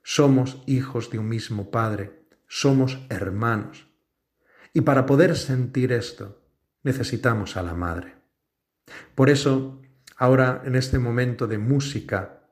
Somos 0.03 0.63
hijos 0.65 1.11
de 1.11 1.19
un 1.19 1.29
mismo 1.29 1.71
Padre, 1.71 2.25
somos 2.49 2.99
hermanos. 3.11 3.87
Y 4.73 4.81
para 4.81 5.05
poder 5.05 5.37
sentir 5.37 5.93
esto, 5.93 6.49
necesitamos 6.83 7.59
a 7.59 7.63
la 7.63 7.75
Madre. 7.75 8.15
Por 9.15 9.29
eso, 9.29 9.83
ahora 10.17 10.63
en 10.65 10.77
este 10.77 10.99
momento 10.99 11.47
de 11.47 11.59
música, 11.59 12.49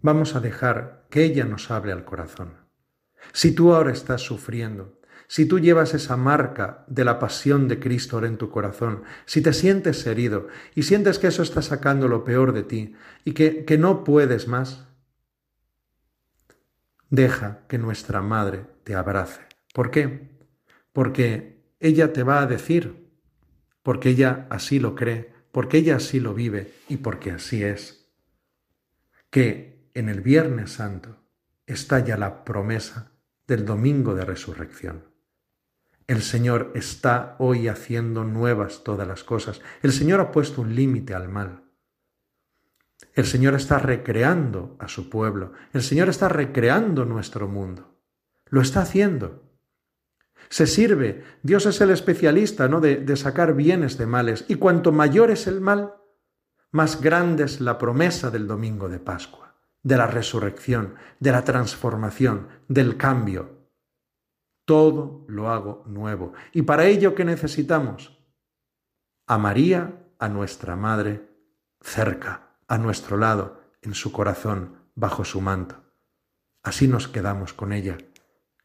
vamos 0.00 0.34
a 0.34 0.40
dejar 0.40 1.04
que 1.10 1.24
ella 1.24 1.44
nos 1.44 1.70
hable 1.70 1.92
al 1.92 2.06
corazón. 2.06 2.67
Si 3.32 3.52
tú 3.52 3.74
ahora 3.74 3.92
estás 3.92 4.22
sufriendo, 4.22 4.98
si 5.28 5.44
tú 5.44 5.58
llevas 5.58 5.92
esa 5.92 6.16
marca 6.16 6.84
de 6.88 7.04
la 7.04 7.18
pasión 7.18 7.68
de 7.68 7.78
Cristo 7.78 8.24
en 8.24 8.38
tu 8.38 8.50
corazón, 8.50 9.02
si 9.26 9.42
te 9.42 9.52
sientes 9.52 10.06
herido 10.06 10.48
y 10.74 10.84
sientes 10.84 11.18
que 11.18 11.26
eso 11.26 11.42
está 11.42 11.60
sacando 11.60 12.08
lo 12.08 12.24
peor 12.24 12.54
de 12.54 12.62
ti 12.62 12.94
y 13.24 13.32
que, 13.32 13.66
que 13.66 13.76
no 13.76 14.04
puedes 14.04 14.48
más, 14.48 14.86
deja 17.10 17.66
que 17.68 17.76
nuestra 17.76 18.22
Madre 18.22 18.64
te 18.84 18.94
abrace. 18.94 19.42
¿Por 19.74 19.90
qué? 19.90 20.30
Porque 20.94 21.62
ella 21.78 22.14
te 22.14 22.22
va 22.22 22.40
a 22.40 22.46
decir, 22.46 23.10
porque 23.82 24.10
ella 24.10 24.46
así 24.48 24.80
lo 24.80 24.94
cree, 24.94 25.32
porque 25.52 25.76
ella 25.76 25.96
así 25.96 26.20
lo 26.20 26.32
vive 26.32 26.72
y 26.88 26.96
porque 26.96 27.32
así 27.32 27.62
es, 27.62 28.08
que 29.30 29.90
en 29.92 30.08
el 30.08 30.22
Viernes 30.22 30.72
Santo 30.72 31.18
está 31.66 31.98
ya 32.00 32.16
la 32.16 32.44
promesa 32.44 33.12
del 33.48 33.64
domingo 33.64 34.14
de 34.14 34.24
resurrección. 34.24 35.04
El 36.06 36.22
Señor 36.22 36.70
está 36.74 37.34
hoy 37.38 37.68
haciendo 37.68 38.22
nuevas 38.22 38.84
todas 38.84 39.08
las 39.08 39.24
cosas. 39.24 39.60
El 39.82 39.92
Señor 39.92 40.20
ha 40.20 40.30
puesto 40.30 40.62
un 40.62 40.74
límite 40.74 41.14
al 41.14 41.28
mal. 41.28 41.64
El 43.14 43.26
Señor 43.26 43.54
está 43.54 43.78
recreando 43.78 44.76
a 44.78 44.88
su 44.88 45.10
pueblo. 45.10 45.52
El 45.72 45.82
Señor 45.82 46.08
está 46.08 46.28
recreando 46.28 47.04
nuestro 47.04 47.48
mundo. 47.48 48.00
Lo 48.46 48.60
está 48.60 48.82
haciendo. 48.82 49.42
Se 50.48 50.66
sirve. 50.66 51.24
Dios 51.42 51.66
es 51.66 51.80
el 51.80 51.90
especialista, 51.90 52.68
¿no? 52.68 52.80
De, 52.80 52.96
de 52.96 53.16
sacar 53.16 53.54
bienes 53.54 53.98
de 53.98 54.06
males. 54.06 54.44
Y 54.48 54.54
cuanto 54.54 54.92
mayor 54.92 55.30
es 55.30 55.46
el 55.46 55.60
mal, 55.60 55.94
más 56.70 57.00
grande 57.00 57.44
es 57.44 57.60
la 57.60 57.76
promesa 57.78 58.30
del 58.30 58.46
domingo 58.46 58.88
de 58.88 58.98
Pascua, 58.98 59.47
de 59.82 59.96
la 59.96 60.06
resurrección, 60.06 60.94
de 61.20 61.32
la 61.32 61.44
transformación, 61.44 62.48
del 62.68 62.96
cambio 62.96 63.58
todo 64.68 65.24
lo 65.28 65.48
hago 65.48 65.82
nuevo. 65.86 66.34
¿Y 66.52 66.60
para 66.60 66.84
ello 66.84 67.14
qué 67.14 67.24
necesitamos? 67.24 68.22
A 69.26 69.38
María, 69.38 70.10
a 70.18 70.28
nuestra 70.28 70.76
Madre, 70.76 71.26
cerca, 71.80 72.58
a 72.68 72.76
nuestro 72.76 73.16
lado, 73.16 73.62
en 73.80 73.94
su 73.94 74.12
corazón, 74.12 74.76
bajo 74.94 75.24
su 75.24 75.40
manto. 75.40 75.82
Así 76.62 76.86
nos 76.86 77.08
quedamos 77.08 77.54
con 77.54 77.72
ella, 77.72 77.96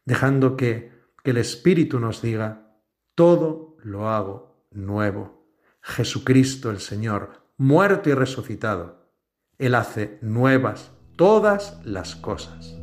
dejando 0.04 0.58
que, 0.58 0.92
que 1.22 1.30
el 1.30 1.38
Espíritu 1.38 1.98
nos 1.98 2.20
diga, 2.20 2.76
todo 3.14 3.78
lo 3.82 4.10
hago 4.10 4.68
nuevo. 4.72 5.48
Jesucristo 5.80 6.70
el 6.70 6.80
Señor, 6.80 7.46
muerto 7.56 8.10
y 8.10 8.12
resucitado, 8.12 9.10
Él 9.56 9.74
hace 9.74 10.18
nuevas 10.20 10.92
todas 11.16 11.78
las 11.84 12.16
cosas. 12.16 12.74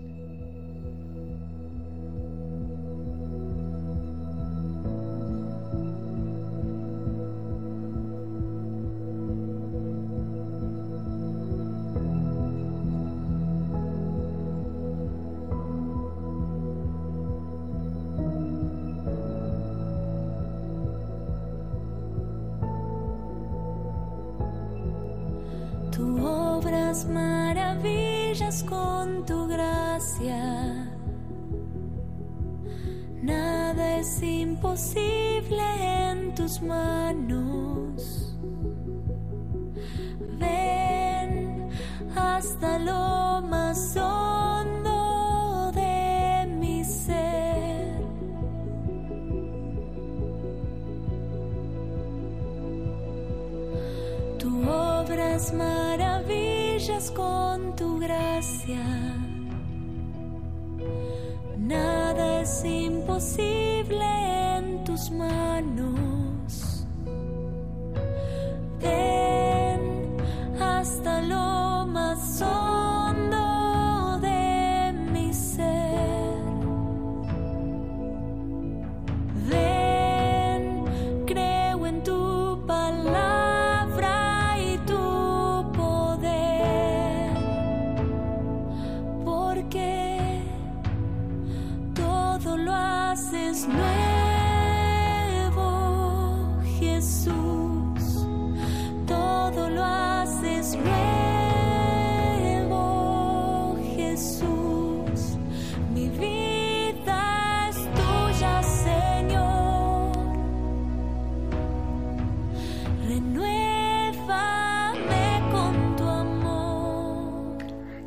maravillas 27.06 28.11
con 28.70 29.26
tu 29.26 29.46
gracia. 29.46 30.88
Nada 33.22 33.98
es 33.98 34.24
imposible 34.24 35.62
en 35.82 36.34
tus 36.34 36.62
manos. 36.62 38.34
Ven 40.39 41.67
hasta 42.15 42.80
lo 42.80 43.41
más 43.50 43.98
hondo 43.98 45.74
de 45.74 46.48
mi 46.58 46.86
ser. 46.86 48.00
Tu 54.39 54.48
obra 54.70 55.36
es 55.36 55.52
con 57.15 57.76
tu 57.76 58.00
gracia. 58.00 58.84
Nada 61.58 62.41
es 62.41 62.65
imposible 62.65 64.58
en 64.58 64.84
tus 64.84 65.12
manos. 65.12 66.88
Ven 68.80 70.17
hasta 70.60 71.22
lo 71.22 71.61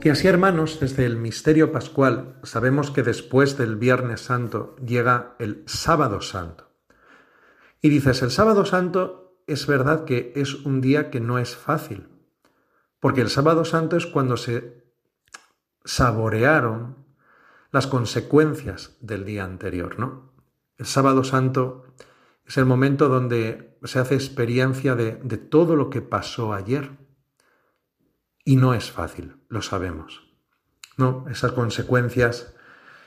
Y 0.05 0.11
así, 0.11 0.29
hermanos, 0.29 0.81
desde 0.81 1.07
el 1.07 1.17
misterio 1.17 1.73
pascual 1.73 2.39
sabemos 2.43 2.91
que 2.91 3.03
después 3.03 3.57
del 3.57 3.77
Viernes 3.77 4.21
Santo 4.21 4.77
llega 4.77 5.35
el 5.39 5.63
Sábado 5.65 6.21
Santo. 6.21 6.69
Y 7.81 7.89
dices, 7.89 8.21
el 8.21 8.31
Sábado 8.31 8.67
Santo 8.67 9.41
es 9.47 9.67
verdad 9.67 10.05
que 10.05 10.35
es 10.37 10.57
un 10.67 10.83
día 10.83 11.09
que 11.09 11.21
no 11.21 11.39
es 11.39 11.57
fácil, 11.57 12.07
porque 13.01 13.23
el 13.23 13.31
Sábado 13.31 13.65
Santo 13.65 13.97
es 13.97 14.05
cuando 14.05 14.37
se 14.37 14.85
saborearon 15.87 16.99
las 17.73 17.87
consecuencias 17.87 18.99
del 19.01 19.25
día 19.25 19.45
anterior, 19.45 19.99
¿no? 19.99 20.35
El 20.77 20.85
Sábado 20.85 21.25
Santo 21.25 21.87
es 22.45 22.59
el 22.59 22.67
momento 22.67 23.09
donde 23.09 23.79
se 23.85 24.01
hace 24.01 24.17
experiencia 24.17 24.97
de, 24.97 25.13
de 25.17 25.39
todo 25.39 25.77
lo 25.77 25.89
que 25.89 26.03
pasó 26.03 26.53
ayer 26.53 26.91
y 28.45 28.57
no 28.57 28.75
es 28.75 28.91
fácil, 28.91 29.37
lo 29.55 29.63
sabemos. 29.63 30.29
No, 30.97 31.27
esas 31.31 31.53
consecuencias, 31.53 32.55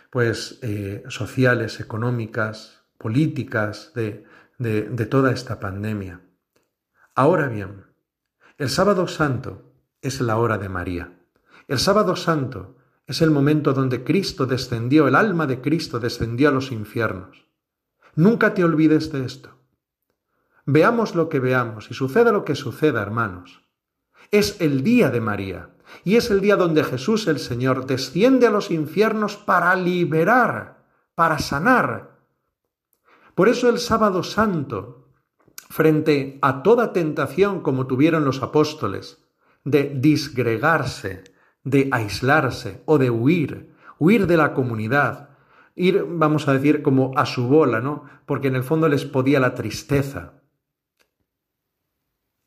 pues, 0.10 0.60
eh, 0.64 1.04
sociales, 1.10 1.80
económicas, 1.80 2.84
políticas 2.98 3.92
de, 3.94 4.26
de 4.58 5.06
toda 5.06 5.32
esta 5.32 5.60
pandemia. 5.60 6.22
Ahora 7.14 7.48
bien, 7.48 7.86
el 8.58 8.70
sábado 8.70 9.08
santo 9.08 9.74
es 10.02 10.20
la 10.22 10.38
hora 10.38 10.58
de 10.58 10.70
María. 10.70 11.20
El 11.68 11.80
sábado 11.80 12.16
santo 12.16 12.78
es 13.06 13.22
el 13.22 13.30
momento 13.30 13.74
donde 13.74 14.04
Cristo 14.04 14.46
descendió, 14.46 15.08
el 15.08 15.16
alma 15.16 15.48
de 15.48 15.62
Cristo 15.62 16.00
descendió 16.00 16.50
a 16.50 16.52
los 16.52 16.72
infiernos. 16.72 17.46
Nunca 18.16 18.54
te 18.54 18.64
olvides 18.64 19.12
de 19.12 19.26
esto. 19.26 19.50
Veamos 20.66 21.14
lo 21.14 21.30
que 21.30 21.40
veamos 21.40 21.92
y 21.92 21.94
suceda 21.94 22.32
lo 22.32 22.46
que 22.46 22.56
suceda, 22.56 23.02
hermanos. 23.02 23.64
Es 24.32 24.60
el 24.60 24.84
día 24.84 25.10
de 25.12 25.22
María 25.22 25.77
y 26.04 26.16
es 26.16 26.30
el 26.30 26.42
día 26.42 26.56
donde 26.56 26.84
Jesús 26.84 27.28
el 27.28 27.40
Señor 27.40 27.86
desciende 27.86 28.48
a 28.48 28.52
los 28.52 28.72
infiernos 28.72 29.38
para 29.38 29.76
liberar, 29.76 30.84
para 31.16 31.40
sanar. 31.40 32.18
Por 33.36 33.50
eso 33.50 33.70
el 33.70 33.80
sábado 33.80 34.24
santo, 34.24 35.10
frente 35.70 36.40
a 36.42 36.64
toda 36.64 36.94
tentación 36.94 37.62
como 37.62 37.88
tuvieron 37.88 38.26
los 38.26 38.42
apóstoles, 38.42 39.24
de 39.64 39.92
disgregarse, 39.96 41.24
de 41.64 41.90
aislarse 41.92 42.82
o 42.86 42.98
de 42.98 43.10
huir, 43.10 43.74
huir 44.00 44.28
de 44.28 44.38
la 44.38 44.54
comunidad, 44.54 45.30
ir, 45.76 46.06
vamos 46.08 46.48
a 46.48 46.54
decir, 46.54 46.82
como 46.82 47.12
a 47.18 47.26
su 47.26 47.48
bola, 47.48 47.82
¿no? 47.82 48.06
Porque 48.26 48.48
en 48.48 48.56
el 48.56 48.64
fondo 48.64 48.88
les 48.88 49.06
podía 49.06 49.40
la 49.40 49.56
tristeza 49.56 50.38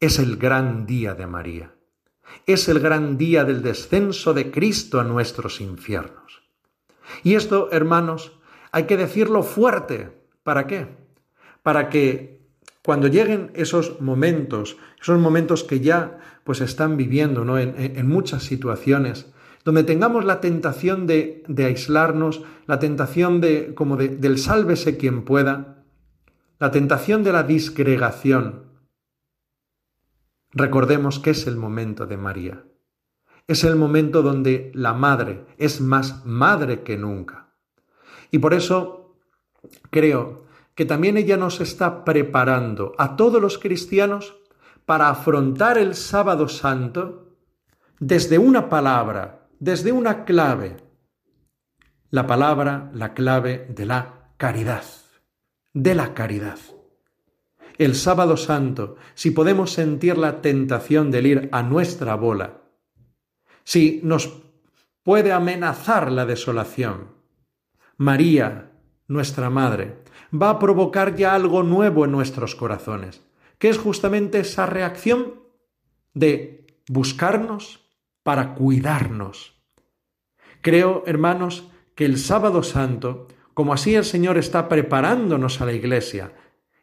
es 0.00 0.18
el 0.18 0.38
gran 0.38 0.86
día 0.86 1.14
de 1.14 1.26
María. 1.26 1.74
Es 2.46 2.68
el 2.68 2.80
gran 2.80 3.16
día 3.18 3.44
del 3.44 3.62
descenso 3.62 4.34
de 4.34 4.50
Cristo 4.50 5.00
a 5.00 5.04
nuestros 5.04 5.60
infiernos. 5.60 6.42
Y 7.22 7.34
esto, 7.34 7.68
hermanos, 7.72 8.32
Hay 8.72 8.84
que 8.84 8.96
decirlo 8.96 9.42
fuerte. 9.42 10.12
¿Para 10.44 10.68
qué? 10.68 10.86
Para 11.64 11.88
que 11.88 12.40
cuando 12.82 13.08
lleguen 13.08 13.50
esos 13.54 14.00
momentos, 14.00 14.76
esos 15.00 15.18
momentos 15.18 15.64
que 15.64 15.80
ya 15.80 16.18
pues 16.44 16.60
están 16.60 16.96
viviendo 16.96 17.44
¿no? 17.44 17.58
en, 17.58 18.08
muchas 18.08 18.44
situaciones, 18.44 19.26
donde 19.64 19.84
tengamos 19.84 20.24
la 20.24 20.40
tentación 20.40 21.06
de, 21.06 21.44
aislarnos, 21.58 22.42
la 22.66 22.78
tentación 22.78 23.40
de, 23.40 23.74
como 23.74 23.96
del 23.96 24.38
sálvese 24.38 24.96
quien 24.96 25.24
pueda, 25.24 25.84
la 26.58 26.70
tentación 26.70 27.22
de 27.22 27.32
la 27.32 27.42
disgregación, 27.42 28.69
recordemos 30.52 31.18
que 31.18 31.30
es 31.30 31.46
el 31.46 31.56
momento 31.56 32.06
de 32.06 32.16
María. 32.16 32.64
Es 33.46 33.64
el 33.64 33.76
momento 33.76 34.22
donde 34.22 34.70
la 34.74 34.92
madre 34.92 35.44
es 35.58 35.80
más 35.80 36.24
madre 36.24 36.82
que 36.82 36.96
nunca. 36.96 37.54
Y 38.30 38.38
por 38.38 38.54
eso 38.54 39.16
creo 39.90 40.44
que 40.74 40.84
también 40.84 41.16
ella 41.16 41.36
nos 41.36 41.60
está 41.60 42.04
preparando 42.04 42.94
a 42.96 43.16
todos 43.16 43.42
los 43.42 43.58
cristianos 43.58 44.36
para 44.86 45.08
afrontar 45.08 45.78
el 45.78 45.94
sábado 45.94 46.48
santo 46.48 47.36
desde 47.98 48.38
una 48.38 48.68
palabra, 48.68 49.48
desde 49.58 49.92
una 49.92 50.24
clave, 50.24 50.76
la 52.10 52.26
palabra, 52.26 52.90
la 52.94 53.14
clave 53.14 53.66
de 53.68 53.86
la 53.86 54.32
caridad, 54.36 54.84
de 55.74 55.94
la 55.94 56.14
caridad. 56.14 56.58
El 57.80 57.94
sábado 57.94 58.36
santo, 58.36 58.96
si 59.14 59.30
podemos 59.30 59.72
sentir 59.72 60.18
la 60.18 60.42
tentación 60.42 61.10
de 61.10 61.22
ir 61.22 61.48
a 61.50 61.62
nuestra 61.62 62.14
bola, 62.14 62.60
si 63.64 64.02
nos 64.04 64.42
puede 65.02 65.32
amenazar 65.32 66.12
la 66.12 66.26
desolación, 66.26 67.14
María, 67.96 68.72
nuestra 69.08 69.48
Madre, 69.48 69.96
va 70.30 70.50
a 70.50 70.58
provocar 70.58 71.16
ya 71.16 71.34
algo 71.34 71.62
nuevo 71.62 72.04
en 72.04 72.12
nuestros 72.12 72.54
corazones, 72.54 73.22
que 73.58 73.70
es 73.70 73.78
justamente 73.78 74.40
esa 74.40 74.66
reacción 74.66 75.40
de 76.12 76.66
buscarnos 76.86 77.80
para 78.22 78.56
cuidarnos. 78.56 79.54
Creo, 80.60 81.02
hermanos, 81.06 81.70
que 81.94 82.04
el 82.04 82.18
sábado 82.18 82.62
santo, 82.62 83.26
como 83.54 83.72
así 83.72 83.94
el 83.94 84.04
Señor 84.04 84.36
está 84.36 84.68
preparándonos 84.68 85.62
a 85.62 85.64
la 85.64 85.72
iglesia, 85.72 86.34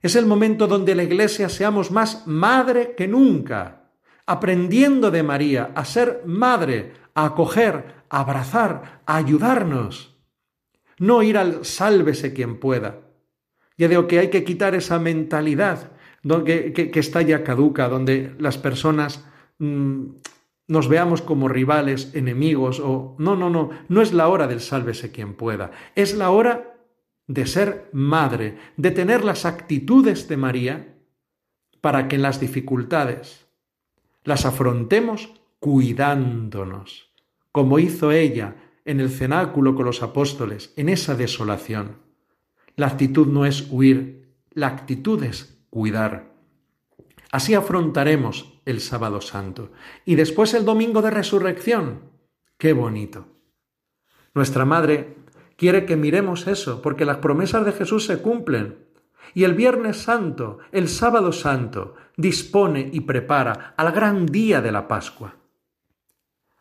es 0.01 0.15
el 0.15 0.25
momento 0.25 0.67
donde 0.67 0.95
la 0.95 1.03
iglesia 1.03 1.49
seamos 1.49 1.91
más 1.91 2.27
madre 2.27 2.95
que 2.95 3.07
nunca, 3.07 3.91
aprendiendo 4.25 5.11
de 5.11 5.23
María 5.23 5.71
a 5.75 5.85
ser 5.85 6.23
madre, 6.25 6.93
a 7.13 7.25
acoger, 7.25 7.95
a 8.09 8.19
abrazar, 8.19 9.01
a 9.05 9.15
ayudarnos. 9.17 10.15
No 10.99 11.23
ir 11.23 11.37
al 11.37 11.65
sálvese 11.65 12.33
quien 12.33 12.59
pueda. 12.59 13.01
Ya 13.77 13.87
digo 13.87 14.07
que 14.07 14.19
hay 14.19 14.29
que 14.29 14.43
quitar 14.43 14.75
esa 14.75 14.99
mentalidad 14.99 15.91
que, 16.45 16.91
está 16.95 17.21
ya 17.21 17.43
caduca, 17.43 17.87
donde 17.87 18.35
las 18.39 18.57
personas 18.57 19.25
mm, 19.59 20.03
nos 20.67 20.89
veamos 20.89 21.21
como 21.21 21.47
rivales, 21.47 22.13
enemigos, 22.13 22.79
o 22.79 23.15
no, 23.19 23.35
no, 23.35 23.49
no, 23.49 23.69
no 23.87 24.01
es 24.01 24.13
la 24.13 24.27
hora 24.27 24.47
del 24.47 24.59
sálvese 24.59 25.11
quien 25.11 25.35
pueda, 25.35 25.71
es 25.95 26.15
la 26.15 26.29
hora 26.31 26.76
de 27.27 27.45
ser 27.45 27.89
madre, 27.91 28.57
de 28.77 28.91
tener 28.91 29.23
las 29.23 29.45
actitudes 29.45 30.27
de 30.27 30.37
María 30.37 30.95
para 31.81 32.07
que 32.07 32.15
en 32.15 32.21
las 32.21 32.39
dificultades 32.39 33.47
las 34.23 34.45
afrontemos 34.45 35.33
cuidándonos, 35.59 37.13
como 37.51 37.79
hizo 37.79 38.11
ella 38.11 38.55
en 38.85 38.99
el 38.99 39.09
cenáculo 39.09 39.75
con 39.75 39.85
los 39.85 40.01
apóstoles, 40.01 40.73
en 40.77 40.89
esa 40.89 41.15
desolación. 41.15 41.97
La 42.75 42.87
actitud 42.87 43.27
no 43.27 43.45
es 43.45 43.67
huir, 43.69 44.33
la 44.51 44.67
actitud 44.67 45.21
es 45.23 45.57
cuidar. 45.69 46.31
Así 47.31 47.53
afrontaremos 47.53 48.59
el 48.65 48.79
sábado 48.79 49.21
santo. 49.21 49.71
Y 50.05 50.15
después 50.15 50.53
el 50.53 50.65
domingo 50.65 51.01
de 51.01 51.11
resurrección. 51.11 52.01
¡Qué 52.57 52.73
bonito! 52.73 53.27
Nuestra 54.33 54.65
Madre 54.65 55.17
quiere 55.57 55.85
que 55.85 55.97
miremos 55.97 56.47
eso, 56.47 56.81
porque 56.81 57.03
las 57.03 57.17
promesas 57.17 57.65
de 57.65 57.73
Jesús 57.73 58.05
se 58.05 58.19
cumplen. 58.19 58.85
Y 59.33 59.43
el 59.43 59.53
Viernes 59.53 59.97
Santo, 59.97 60.59
el 60.71 60.87
sábado 60.87 61.33
santo, 61.33 61.95
dispone 62.15 62.89
y 62.93 63.01
prepara 63.01 63.73
al 63.75 63.91
gran 63.91 64.25
día 64.25 64.61
de 64.61 64.71
la 64.71 64.87
Pascua. 64.87 65.35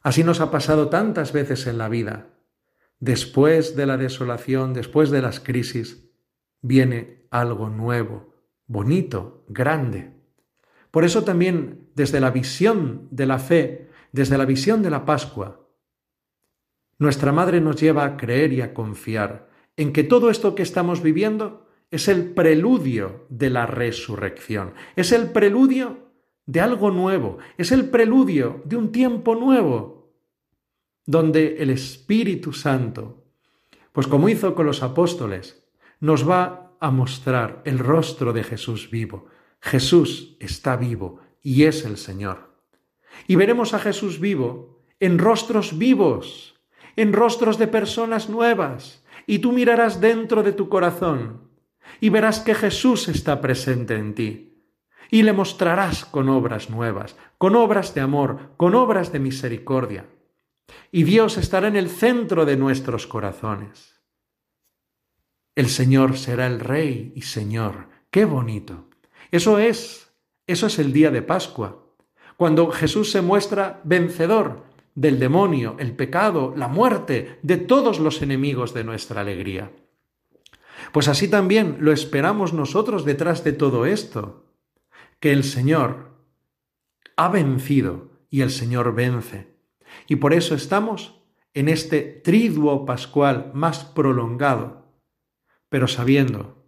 Así 0.02 0.24
nos 0.24 0.40
ha 0.40 0.50
pasado 0.50 0.88
tantas 0.88 1.32
veces 1.32 1.66
en 1.66 1.78
la 1.78 1.88
vida. 1.88 2.26
Después 2.98 3.76
de 3.76 3.86
la 3.86 3.96
desolación, 3.96 4.72
después 4.72 5.10
de 5.10 5.22
las 5.22 5.38
crisis, 5.38 6.08
viene 6.60 7.26
algo 7.30 7.68
nuevo, 7.68 8.34
bonito, 8.66 9.44
grande. 9.48 10.12
Por 10.90 11.04
eso 11.04 11.24
también 11.24 11.90
desde 11.94 12.20
la 12.20 12.30
visión 12.30 13.08
de 13.10 13.26
la 13.26 13.38
fe, 13.38 13.90
desde 14.12 14.38
la 14.38 14.46
visión 14.46 14.82
de 14.82 14.90
la 14.90 15.04
Pascua, 15.04 15.65
nuestra 16.98 17.32
Madre 17.32 17.60
nos 17.60 17.80
lleva 17.80 18.04
a 18.04 18.16
creer 18.16 18.52
y 18.52 18.60
a 18.60 18.72
confiar 18.74 19.48
en 19.76 19.92
que 19.92 20.04
todo 20.04 20.30
esto 20.30 20.54
que 20.54 20.62
estamos 20.62 21.02
viviendo 21.02 21.66
es 21.90 22.08
el 22.08 22.32
preludio 22.32 23.26
de 23.28 23.50
la 23.50 23.66
resurrección, 23.66 24.74
es 24.96 25.12
el 25.12 25.30
preludio 25.30 26.10
de 26.46 26.60
algo 26.60 26.90
nuevo, 26.90 27.38
es 27.58 27.72
el 27.72 27.90
preludio 27.90 28.62
de 28.64 28.76
un 28.76 28.92
tiempo 28.92 29.34
nuevo, 29.34 30.12
donde 31.04 31.56
el 31.58 31.70
Espíritu 31.70 32.52
Santo, 32.52 33.24
pues 33.92 34.06
como 34.06 34.28
hizo 34.28 34.54
con 34.54 34.66
los 34.66 34.82
apóstoles, 34.82 35.64
nos 36.00 36.28
va 36.28 36.76
a 36.80 36.90
mostrar 36.90 37.62
el 37.64 37.78
rostro 37.78 38.32
de 38.32 38.44
Jesús 38.44 38.90
vivo. 38.90 39.26
Jesús 39.60 40.36
está 40.40 40.76
vivo 40.76 41.20
y 41.42 41.64
es 41.64 41.84
el 41.84 41.96
Señor. 41.96 42.54
Y 43.26 43.36
veremos 43.36 43.72
a 43.72 43.78
Jesús 43.78 44.20
vivo 44.20 44.82
en 45.00 45.18
rostros 45.18 45.78
vivos, 45.78 46.55
en 46.96 47.12
rostros 47.12 47.58
de 47.58 47.68
personas 47.68 48.28
nuevas, 48.28 49.04
y 49.26 49.38
tú 49.40 49.52
mirarás 49.52 50.00
dentro 50.00 50.42
de 50.42 50.52
tu 50.52 50.68
corazón 50.68 51.46
y 52.00 52.10
verás 52.10 52.40
que 52.40 52.54
Jesús 52.54 53.08
está 53.08 53.40
presente 53.40 53.94
en 53.94 54.14
ti. 54.14 54.52
Y 55.10 55.22
le 55.22 55.32
mostrarás 55.32 56.04
con 56.04 56.28
obras 56.28 56.68
nuevas, 56.68 57.16
con 57.38 57.54
obras 57.54 57.94
de 57.94 58.00
amor, 58.00 58.54
con 58.56 58.74
obras 58.74 59.12
de 59.12 59.20
misericordia. 59.20 60.06
Y 60.90 61.04
Dios 61.04 61.36
estará 61.38 61.68
en 61.68 61.76
el 61.76 61.88
centro 61.88 62.44
de 62.44 62.56
nuestros 62.56 63.06
corazones. 63.06 64.02
El 65.54 65.68
Señor 65.68 66.18
será 66.18 66.46
el 66.46 66.60
Rey 66.60 67.12
y 67.14 67.22
Señor. 67.22 67.88
¡Qué 68.10 68.24
bonito! 68.24 68.88
Eso 69.30 69.58
es, 69.58 70.12
eso 70.46 70.66
es 70.66 70.78
el 70.78 70.92
día 70.92 71.10
de 71.10 71.22
Pascua, 71.22 71.84
cuando 72.36 72.70
Jesús 72.70 73.10
se 73.12 73.22
muestra 73.22 73.80
vencedor 73.84 74.65
del 74.96 75.20
demonio, 75.20 75.76
el 75.78 75.94
pecado, 75.94 76.54
la 76.56 76.66
muerte, 76.66 77.38
de 77.42 77.58
todos 77.58 78.00
los 78.00 78.22
enemigos 78.22 78.74
de 78.74 78.82
nuestra 78.82 79.20
alegría. 79.20 79.70
Pues 80.90 81.06
así 81.06 81.28
también 81.28 81.76
lo 81.80 81.92
esperamos 81.92 82.52
nosotros 82.52 83.04
detrás 83.04 83.44
de 83.44 83.52
todo 83.52 83.86
esto, 83.86 84.46
que 85.20 85.32
el 85.32 85.44
Señor 85.44 86.16
ha 87.14 87.28
vencido 87.28 88.10
y 88.30 88.40
el 88.40 88.50
Señor 88.50 88.94
vence. 88.94 89.54
Y 90.08 90.16
por 90.16 90.32
eso 90.32 90.54
estamos 90.54 91.20
en 91.52 91.68
este 91.68 92.02
triduo 92.02 92.86
pascual 92.86 93.50
más 93.54 93.84
prolongado, 93.84 94.92
pero 95.68 95.88
sabiendo 95.88 96.64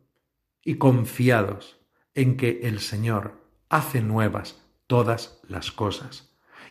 y 0.63 0.75
confiados 0.75 1.79
en 2.15 2.37
que 2.37 2.61
el 2.65 2.81
Señor 2.81 3.41
hace 3.71 4.03
nuevas 4.03 4.63
todas 4.87 5.41
las 5.49 5.73
cosas. 5.73 6.28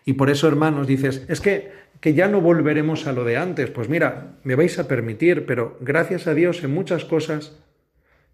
Y 0.07 0.13
por 0.13 0.29
eso, 0.29 0.47
hermanos, 0.47 0.87
dices, 0.87 1.25
es 1.27 1.41
que, 1.41 1.69
que 1.99 2.13
ya 2.13 2.29
no 2.29 2.39
volveremos 2.39 3.07
a 3.07 3.11
lo 3.11 3.25
de 3.25 3.35
antes. 3.35 3.69
Pues 3.69 3.89
mira, 3.89 4.37
me 4.45 4.55
vais 4.55 4.79
a 4.79 4.87
permitir, 4.87 5.45
pero 5.45 5.77
gracias 5.81 6.27
a 6.27 6.33
Dios 6.33 6.63
en 6.63 6.71
muchas 6.71 7.03
cosas 7.03 7.59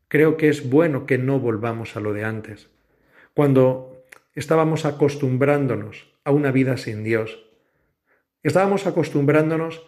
creo 0.07 0.37
que 0.37 0.49
es 0.49 0.69
bueno 0.69 1.07
que 1.07 1.17
no 1.17 1.39
volvamos 1.39 1.95
a 1.95 1.99
lo 1.99 2.13
de 2.13 2.25
antes. 2.25 2.69
Cuando 3.33 4.05
estábamos 4.35 4.85
acostumbrándonos 4.85 6.13
a 6.23 6.29
una 6.29 6.51
vida 6.51 6.77
sin 6.77 7.03
Dios, 7.03 7.43
estábamos 8.43 8.85
acostumbrándonos 8.85 9.81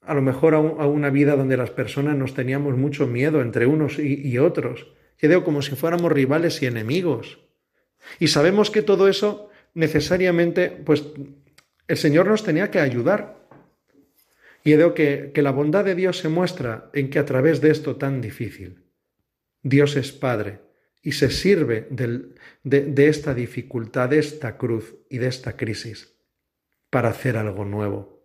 a 0.00 0.14
lo 0.14 0.22
mejor 0.22 0.54
a, 0.54 0.60
una 0.60 1.10
vida 1.10 1.34
donde 1.34 1.56
las 1.56 1.72
personas 1.72 2.16
nos 2.16 2.34
teníamos 2.34 2.76
mucho 2.76 3.08
miedo 3.08 3.42
entre 3.42 3.66
unos 3.66 3.98
y, 3.98 4.38
otros. 4.38 4.92
Digo 5.20 5.42
como 5.42 5.60
si 5.60 5.74
fuéramos 5.74 6.12
rivales 6.12 6.62
y 6.62 6.66
enemigos. 6.66 7.40
Y 8.20 8.28
sabemos 8.28 8.70
que 8.70 8.82
todo 8.82 9.08
eso 9.08 9.50
necesariamente, 9.74 10.70
pues 10.70 11.04
el 11.88 11.96
Señor 11.96 12.26
nos 12.26 12.44
tenía 12.44 12.70
que 12.70 12.80
ayudar. 12.80 13.40
Y 14.64 14.74
veo 14.76 14.94
que, 14.94 15.32
que 15.34 15.42
la 15.42 15.50
bondad 15.50 15.84
de 15.84 15.94
Dios 15.94 16.18
se 16.18 16.28
muestra 16.28 16.90
en 16.92 17.10
que 17.10 17.18
a 17.18 17.24
través 17.24 17.60
de 17.60 17.70
esto 17.70 17.96
tan 17.96 18.20
difícil, 18.20 18.84
Dios 19.62 19.96
es 19.96 20.12
Padre 20.12 20.60
y 21.02 21.12
se 21.12 21.30
sirve 21.30 21.88
de, 21.90 22.34
de 22.62 23.08
esta 23.08 23.34
dificultad, 23.34 24.08
de 24.10 24.20
esta 24.20 24.56
cruz 24.56 24.94
y 25.10 25.18
de 25.18 25.26
esta 25.26 25.56
crisis 25.56 26.14
para 26.90 27.08
hacer 27.08 27.36
algo 27.36 27.64
nuevo, 27.64 28.22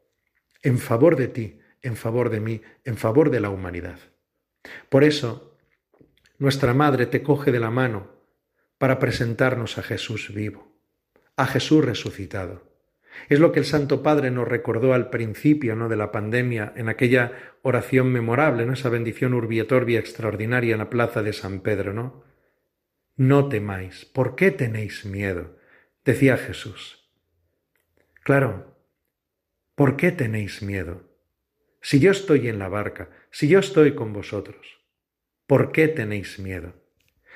en 0.61 0.77
favor 0.77 1.15
de 1.15 1.27
ti, 1.27 1.59
en 1.81 1.95
favor 1.95 2.29
de 2.29 2.39
mí, 2.39 2.61
en 2.83 2.97
favor 2.97 3.29
de 3.31 3.39
la 3.39 3.49
humanidad. 3.49 3.97
Por 4.89 5.03
eso, 5.03 5.57
nuestra 6.37 6.73
Madre 6.73 7.05
te 7.05 7.23
coge 7.23 7.51
de 7.51 7.59
la 7.59 7.71
mano 7.71 8.11
para 8.77 8.99
presentarnos 8.99 9.77
a 9.77 9.83
Jesús 9.83 10.33
vivo, 10.33 10.76
a 11.37 11.45
Jesús 11.47 11.85
resucitado. 11.85 12.67
Es 13.29 13.39
lo 13.39 13.51
que 13.51 13.59
el 13.59 13.65
Santo 13.65 14.03
Padre 14.03 14.31
nos 14.31 14.47
recordó 14.47 14.93
al 14.93 15.09
principio 15.09 15.75
¿no? 15.75 15.89
de 15.89 15.95
la 15.95 16.11
pandemia, 16.11 16.73
en 16.75 16.89
aquella 16.89 17.31
oración 17.61 18.11
memorable, 18.11 18.63
en 18.63 18.73
esa 18.73 18.89
bendición 18.89 19.33
urbietorbia 19.33 19.99
extraordinaria 19.99 20.73
en 20.73 20.79
la 20.79 20.89
plaza 20.89 21.23
de 21.23 21.33
San 21.33 21.61
Pedro, 21.61 21.93
¿no? 21.93 22.23
No 23.15 23.49
temáis, 23.49 24.05
¿por 24.05 24.35
qué 24.35 24.51
tenéis 24.51 25.05
miedo? 25.05 25.57
decía 26.05 26.37
Jesús. 26.37 27.11
Claro, 28.23 28.77
¿por 29.75 29.97
qué 29.97 30.11
tenéis 30.11 30.61
miedo? 30.61 31.03
Si 31.81 31.99
yo 31.99 32.11
estoy 32.11 32.47
en 32.47 32.59
la 32.59 32.69
barca, 32.69 33.09
si 33.29 33.47
yo 33.49 33.59
estoy 33.59 33.93
con 33.93 34.13
vosotros, 34.13 34.79
¿por 35.47 35.71
qué 35.71 35.87
tenéis 35.89 36.39
miedo? 36.39 36.73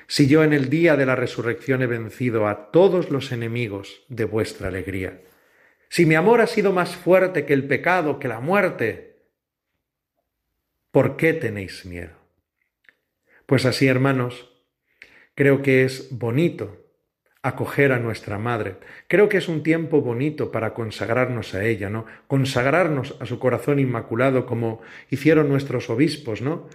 Si 0.06 0.26
yo 0.26 0.44
en 0.44 0.52
el 0.52 0.68
día 0.68 0.96
de 0.96 1.06
la 1.06 1.16
resurrección 1.16 1.82
he 1.82 1.86
vencido 1.86 2.48
a 2.48 2.70
todos 2.70 3.10
los 3.10 3.32
enemigos 3.32 4.02
de 4.08 4.24
vuestra 4.24 4.68
alegría, 4.68 5.20
si 5.88 6.06
mi 6.06 6.14
amor 6.14 6.40
ha 6.40 6.46
sido 6.46 6.72
más 6.72 6.96
fuerte 6.96 7.44
que 7.44 7.52
el 7.52 7.66
pecado, 7.66 8.18
que 8.18 8.28
la 8.28 8.40
muerte, 8.40 9.26
¿por 10.90 11.16
qué 11.16 11.32
tenéis 11.34 11.84
miedo? 11.84 12.16
Pues 13.46 13.66
así, 13.66 13.86
hermanos, 13.86 14.50
creo 15.34 15.62
que 15.62 15.84
es 15.84 16.08
bonito 16.10 16.82
acoger 17.42 17.92
a 17.92 17.98
nuestra 17.98 18.38
madre. 18.38 18.76
Creo 19.08 19.28
que 19.28 19.36
es 19.36 19.48
un 19.48 19.62
tiempo 19.62 20.00
bonito 20.00 20.52
para 20.52 20.74
consagrarnos 20.74 21.54
a 21.54 21.64
ella, 21.64 21.90
¿no? 21.90 22.06
Consagrarnos 22.28 23.16
a 23.20 23.26
su 23.26 23.38
corazón 23.38 23.80
inmaculado 23.80 24.46
como 24.46 24.80
hicieron 25.10 25.48
nuestros 25.48 25.90
obispos, 25.90 26.40
¿no? 26.40 26.68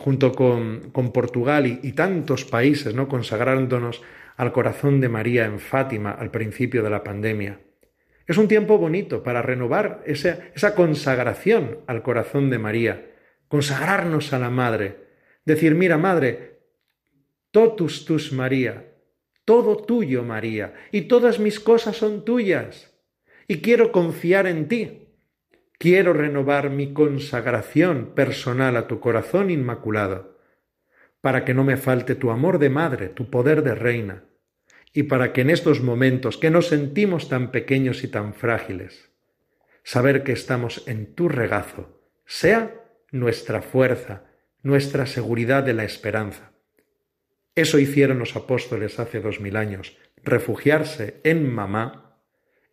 Junto 0.00 0.32
con, 0.32 0.90
con 0.92 1.12
Portugal 1.12 1.66
y, 1.66 1.92
tantos 1.92 2.46
países, 2.46 2.94
¿no? 2.94 3.06
Consagrándonos 3.06 4.00
al 4.38 4.50
corazón 4.50 4.98
de 5.02 5.10
María 5.10 5.44
en 5.44 5.60
Fátima 5.60 6.10
al 6.10 6.30
principio 6.30 6.82
de 6.82 6.88
la 6.88 7.04
pandemia. 7.04 7.60
Es 8.26 8.38
un 8.38 8.48
tiempo 8.48 8.78
bonito 8.78 9.22
para 9.22 9.42
renovar 9.42 10.02
esa, 10.06 10.38
esa 10.54 10.74
consagración 10.74 11.80
al 11.86 12.02
corazón 12.02 12.48
de 12.48 12.58
María, 12.58 13.10
consagrarnos 13.48 14.32
a 14.32 14.38
la 14.38 14.48
Madre, 14.48 14.96
decir, 15.44 15.74
mira, 15.74 15.98
Madre, 15.98 16.60
totus 17.50 18.06
tus 18.06 18.32
María, 18.32 18.94
todo 19.44 19.76
tuyo, 19.76 20.22
María, 20.22 20.72
y 20.92 21.02
todas 21.02 21.38
mis 21.38 21.60
cosas 21.60 21.96
son 21.96 22.24
tuyas, 22.24 22.90
y 23.48 23.60
quiero 23.60 23.92
confiar 23.92 24.46
en 24.46 24.66
ti. 24.66 25.09
Quiero 25.80 26.12
renovar 26.12 26.68
mi 26.68 26.92
consagración 26.92 28.14
personal 28.14 28.76
a 28.76 28.86
tu 28.86 29.00
corazón 29.00 29.48
inmaculado, 29.48 30.38
para 31.22 31.46
que 31.46 31.54
no 31.54 31.64
me 31.64 31.78
falte 31.78 32.14
tu 32.14 32.30
amor 32.30 32.58
de 32.58 32.68
madre, 32.68 33.08
tu 33.08 33.30
poder 33.30 33.62
de 33.62 33.74
reina, 33.74 34.24
y 34.92 35.04
para 35.04 35.32
que 35.32 35.40
en 35.40 35.48
estos 35.48 35.80
momentos 35.80 36.36
que 36.36 36.50
nos 36.50 36.66
sentimos 36.66 37.30
tan 37.30 37.50
pequeños 37.50 38.04
y 38.04 38.08
tan 38.08 38.34
frágiles, 38.34 39.10
saber 39.82 40.22
que 40.22 40.32
estamos 40.32 40.86
en 40.86 41.14
tu 41.14 41.30
regazo 41.30 41.98
sea 42.26 42.84
nuestra 43.10 43.62
fuerza, 43.62 44.26
nuestra 44.62 45.06
seguridad 45.06 45.62
de 45.62 45.72
la 45.72 45.84
esperanza. 45.84 46.52
Eso 47.54 47.78
hicieron 47.78 48.18
los 48.18 48.36
apóstoles 48.36 48.98
hace 48.98 49.22
dos 49.22 49.40
mil 49.40 49.56
años, 49.56 49.96
refugiarse 50.22 51.22
en 51.24 51.50
mamá, 51.50 52.18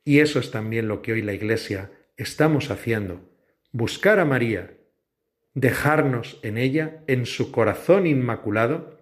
y 0.04 0.20
eso 0.20 0.40
es 0.40 0.52
también 0.52 0.90
lo 0.90 1.02
que 1.02 1.14
hoy 1.14 1.22
la 1.22 1.32
Iglesia 1.32 1.92
estamos 2.18 2.72
haciendo, 2.72 3.22
buscar 3.72 4.20
a 4.20 4.26
María, 4.26 4.76
dejarnos 5.54 6.40
en 6.42 6.58
ella, 6.58 7.04
en 7.08 7.26
su 7.26 7.52
corazón 7.52 8.08
inmaculado, 8.08 9.00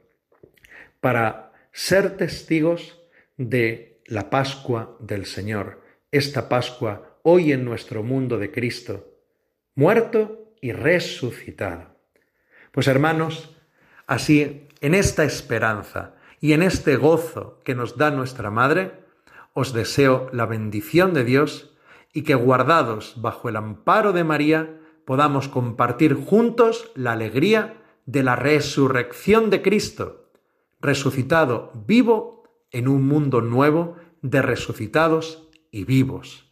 para 1.00 1.54
ser 1.72 2.18
testigos 2.18 3.02
de 3.38 4.02
la 4.06 4.30
Pascua 4.30 4.98
del 5.00 5.26
Señor, 5.26 5.82
esta 6.12 6.48
Pascua 6.48 7.20
hoy 7.24 7.52
en 7.52 7.66
nuestro 7.66 8.04
mundo 8.04 8.38
de 8.38 8.52
Cristo, 8.52 9.18
muerto 9.76 10.54
y 10.62 10.72
resucitado. 10.72 11.96
Pues 12.72 12.88
hermanos, 12.88 13.56
así, 14.08 14.68
en 14.82 14.94
esta 14.94 15.24
esperanza 15.24 16.16
y 16.40 16.54
en 16.54 16.62
este 16.62 16.96
gozo 16.98 17.62
que 17.64 17.76
nos 17.76 17.98
da 17.98 18.12
nuestra 18.12 18.52
Madre, 18.52 18.92
os 19.54 19.74
deseo 19.74 20.30
la 20.34 20.46
bendición 20.46 21.14
de 21.14 21.24
Dios 21.24 21.75
y 22.16 22.24
que 22.24 22.34
guardados 22.34 23.22
bajo 23.22 23.50
el 23.50 23.58
amparo 23.58 24.14
de 24.14 24.24
María 24.24 24.80
podamos 25.06 25.50
compartir 25.50 26.16
juntos 26.16 26.90
la 26.96 27.12
alegría 27.12 27.84
de 28.06 28.24
la 28.24 28.38
resurrección 28.38 29.50
de 29.50 29.62
Cristo, 29.62 30.32
resucitado 30.80 31.74
vivo 31.86 32.44
en 32.72 32.88
un 32.88 33.06
mundo 33.06 33.42
nuevo 33.42 33.98
de 34.22 34.42
resucitados 34.42 35.50
y 35.72 35.84
vivos. 35.84 36.50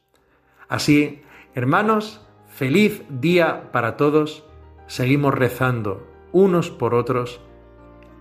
Así, 0.67 1.21
hermanos, 1.55 2.27
feliz 2.47 3.01
día 3.09 3.71
para 3.71 3.95
todos. 3.95 4.43
Seguimos 4.87 5.33
rezando 5.33 6.05
unos 6.33 6.71
por 6.71 6.93
otros, 6.93 7.39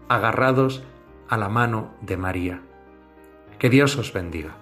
agarrados 0.09 0.85
a 1.29 1.37
la 1.37 1.49
mano 1.49 1.93
de 2.03 2.17
María. 2.17 2.63
Que 3.59 3.69
Dios 3.69 3.97
os 3.97 4.13
bendiga. 4.13 4.62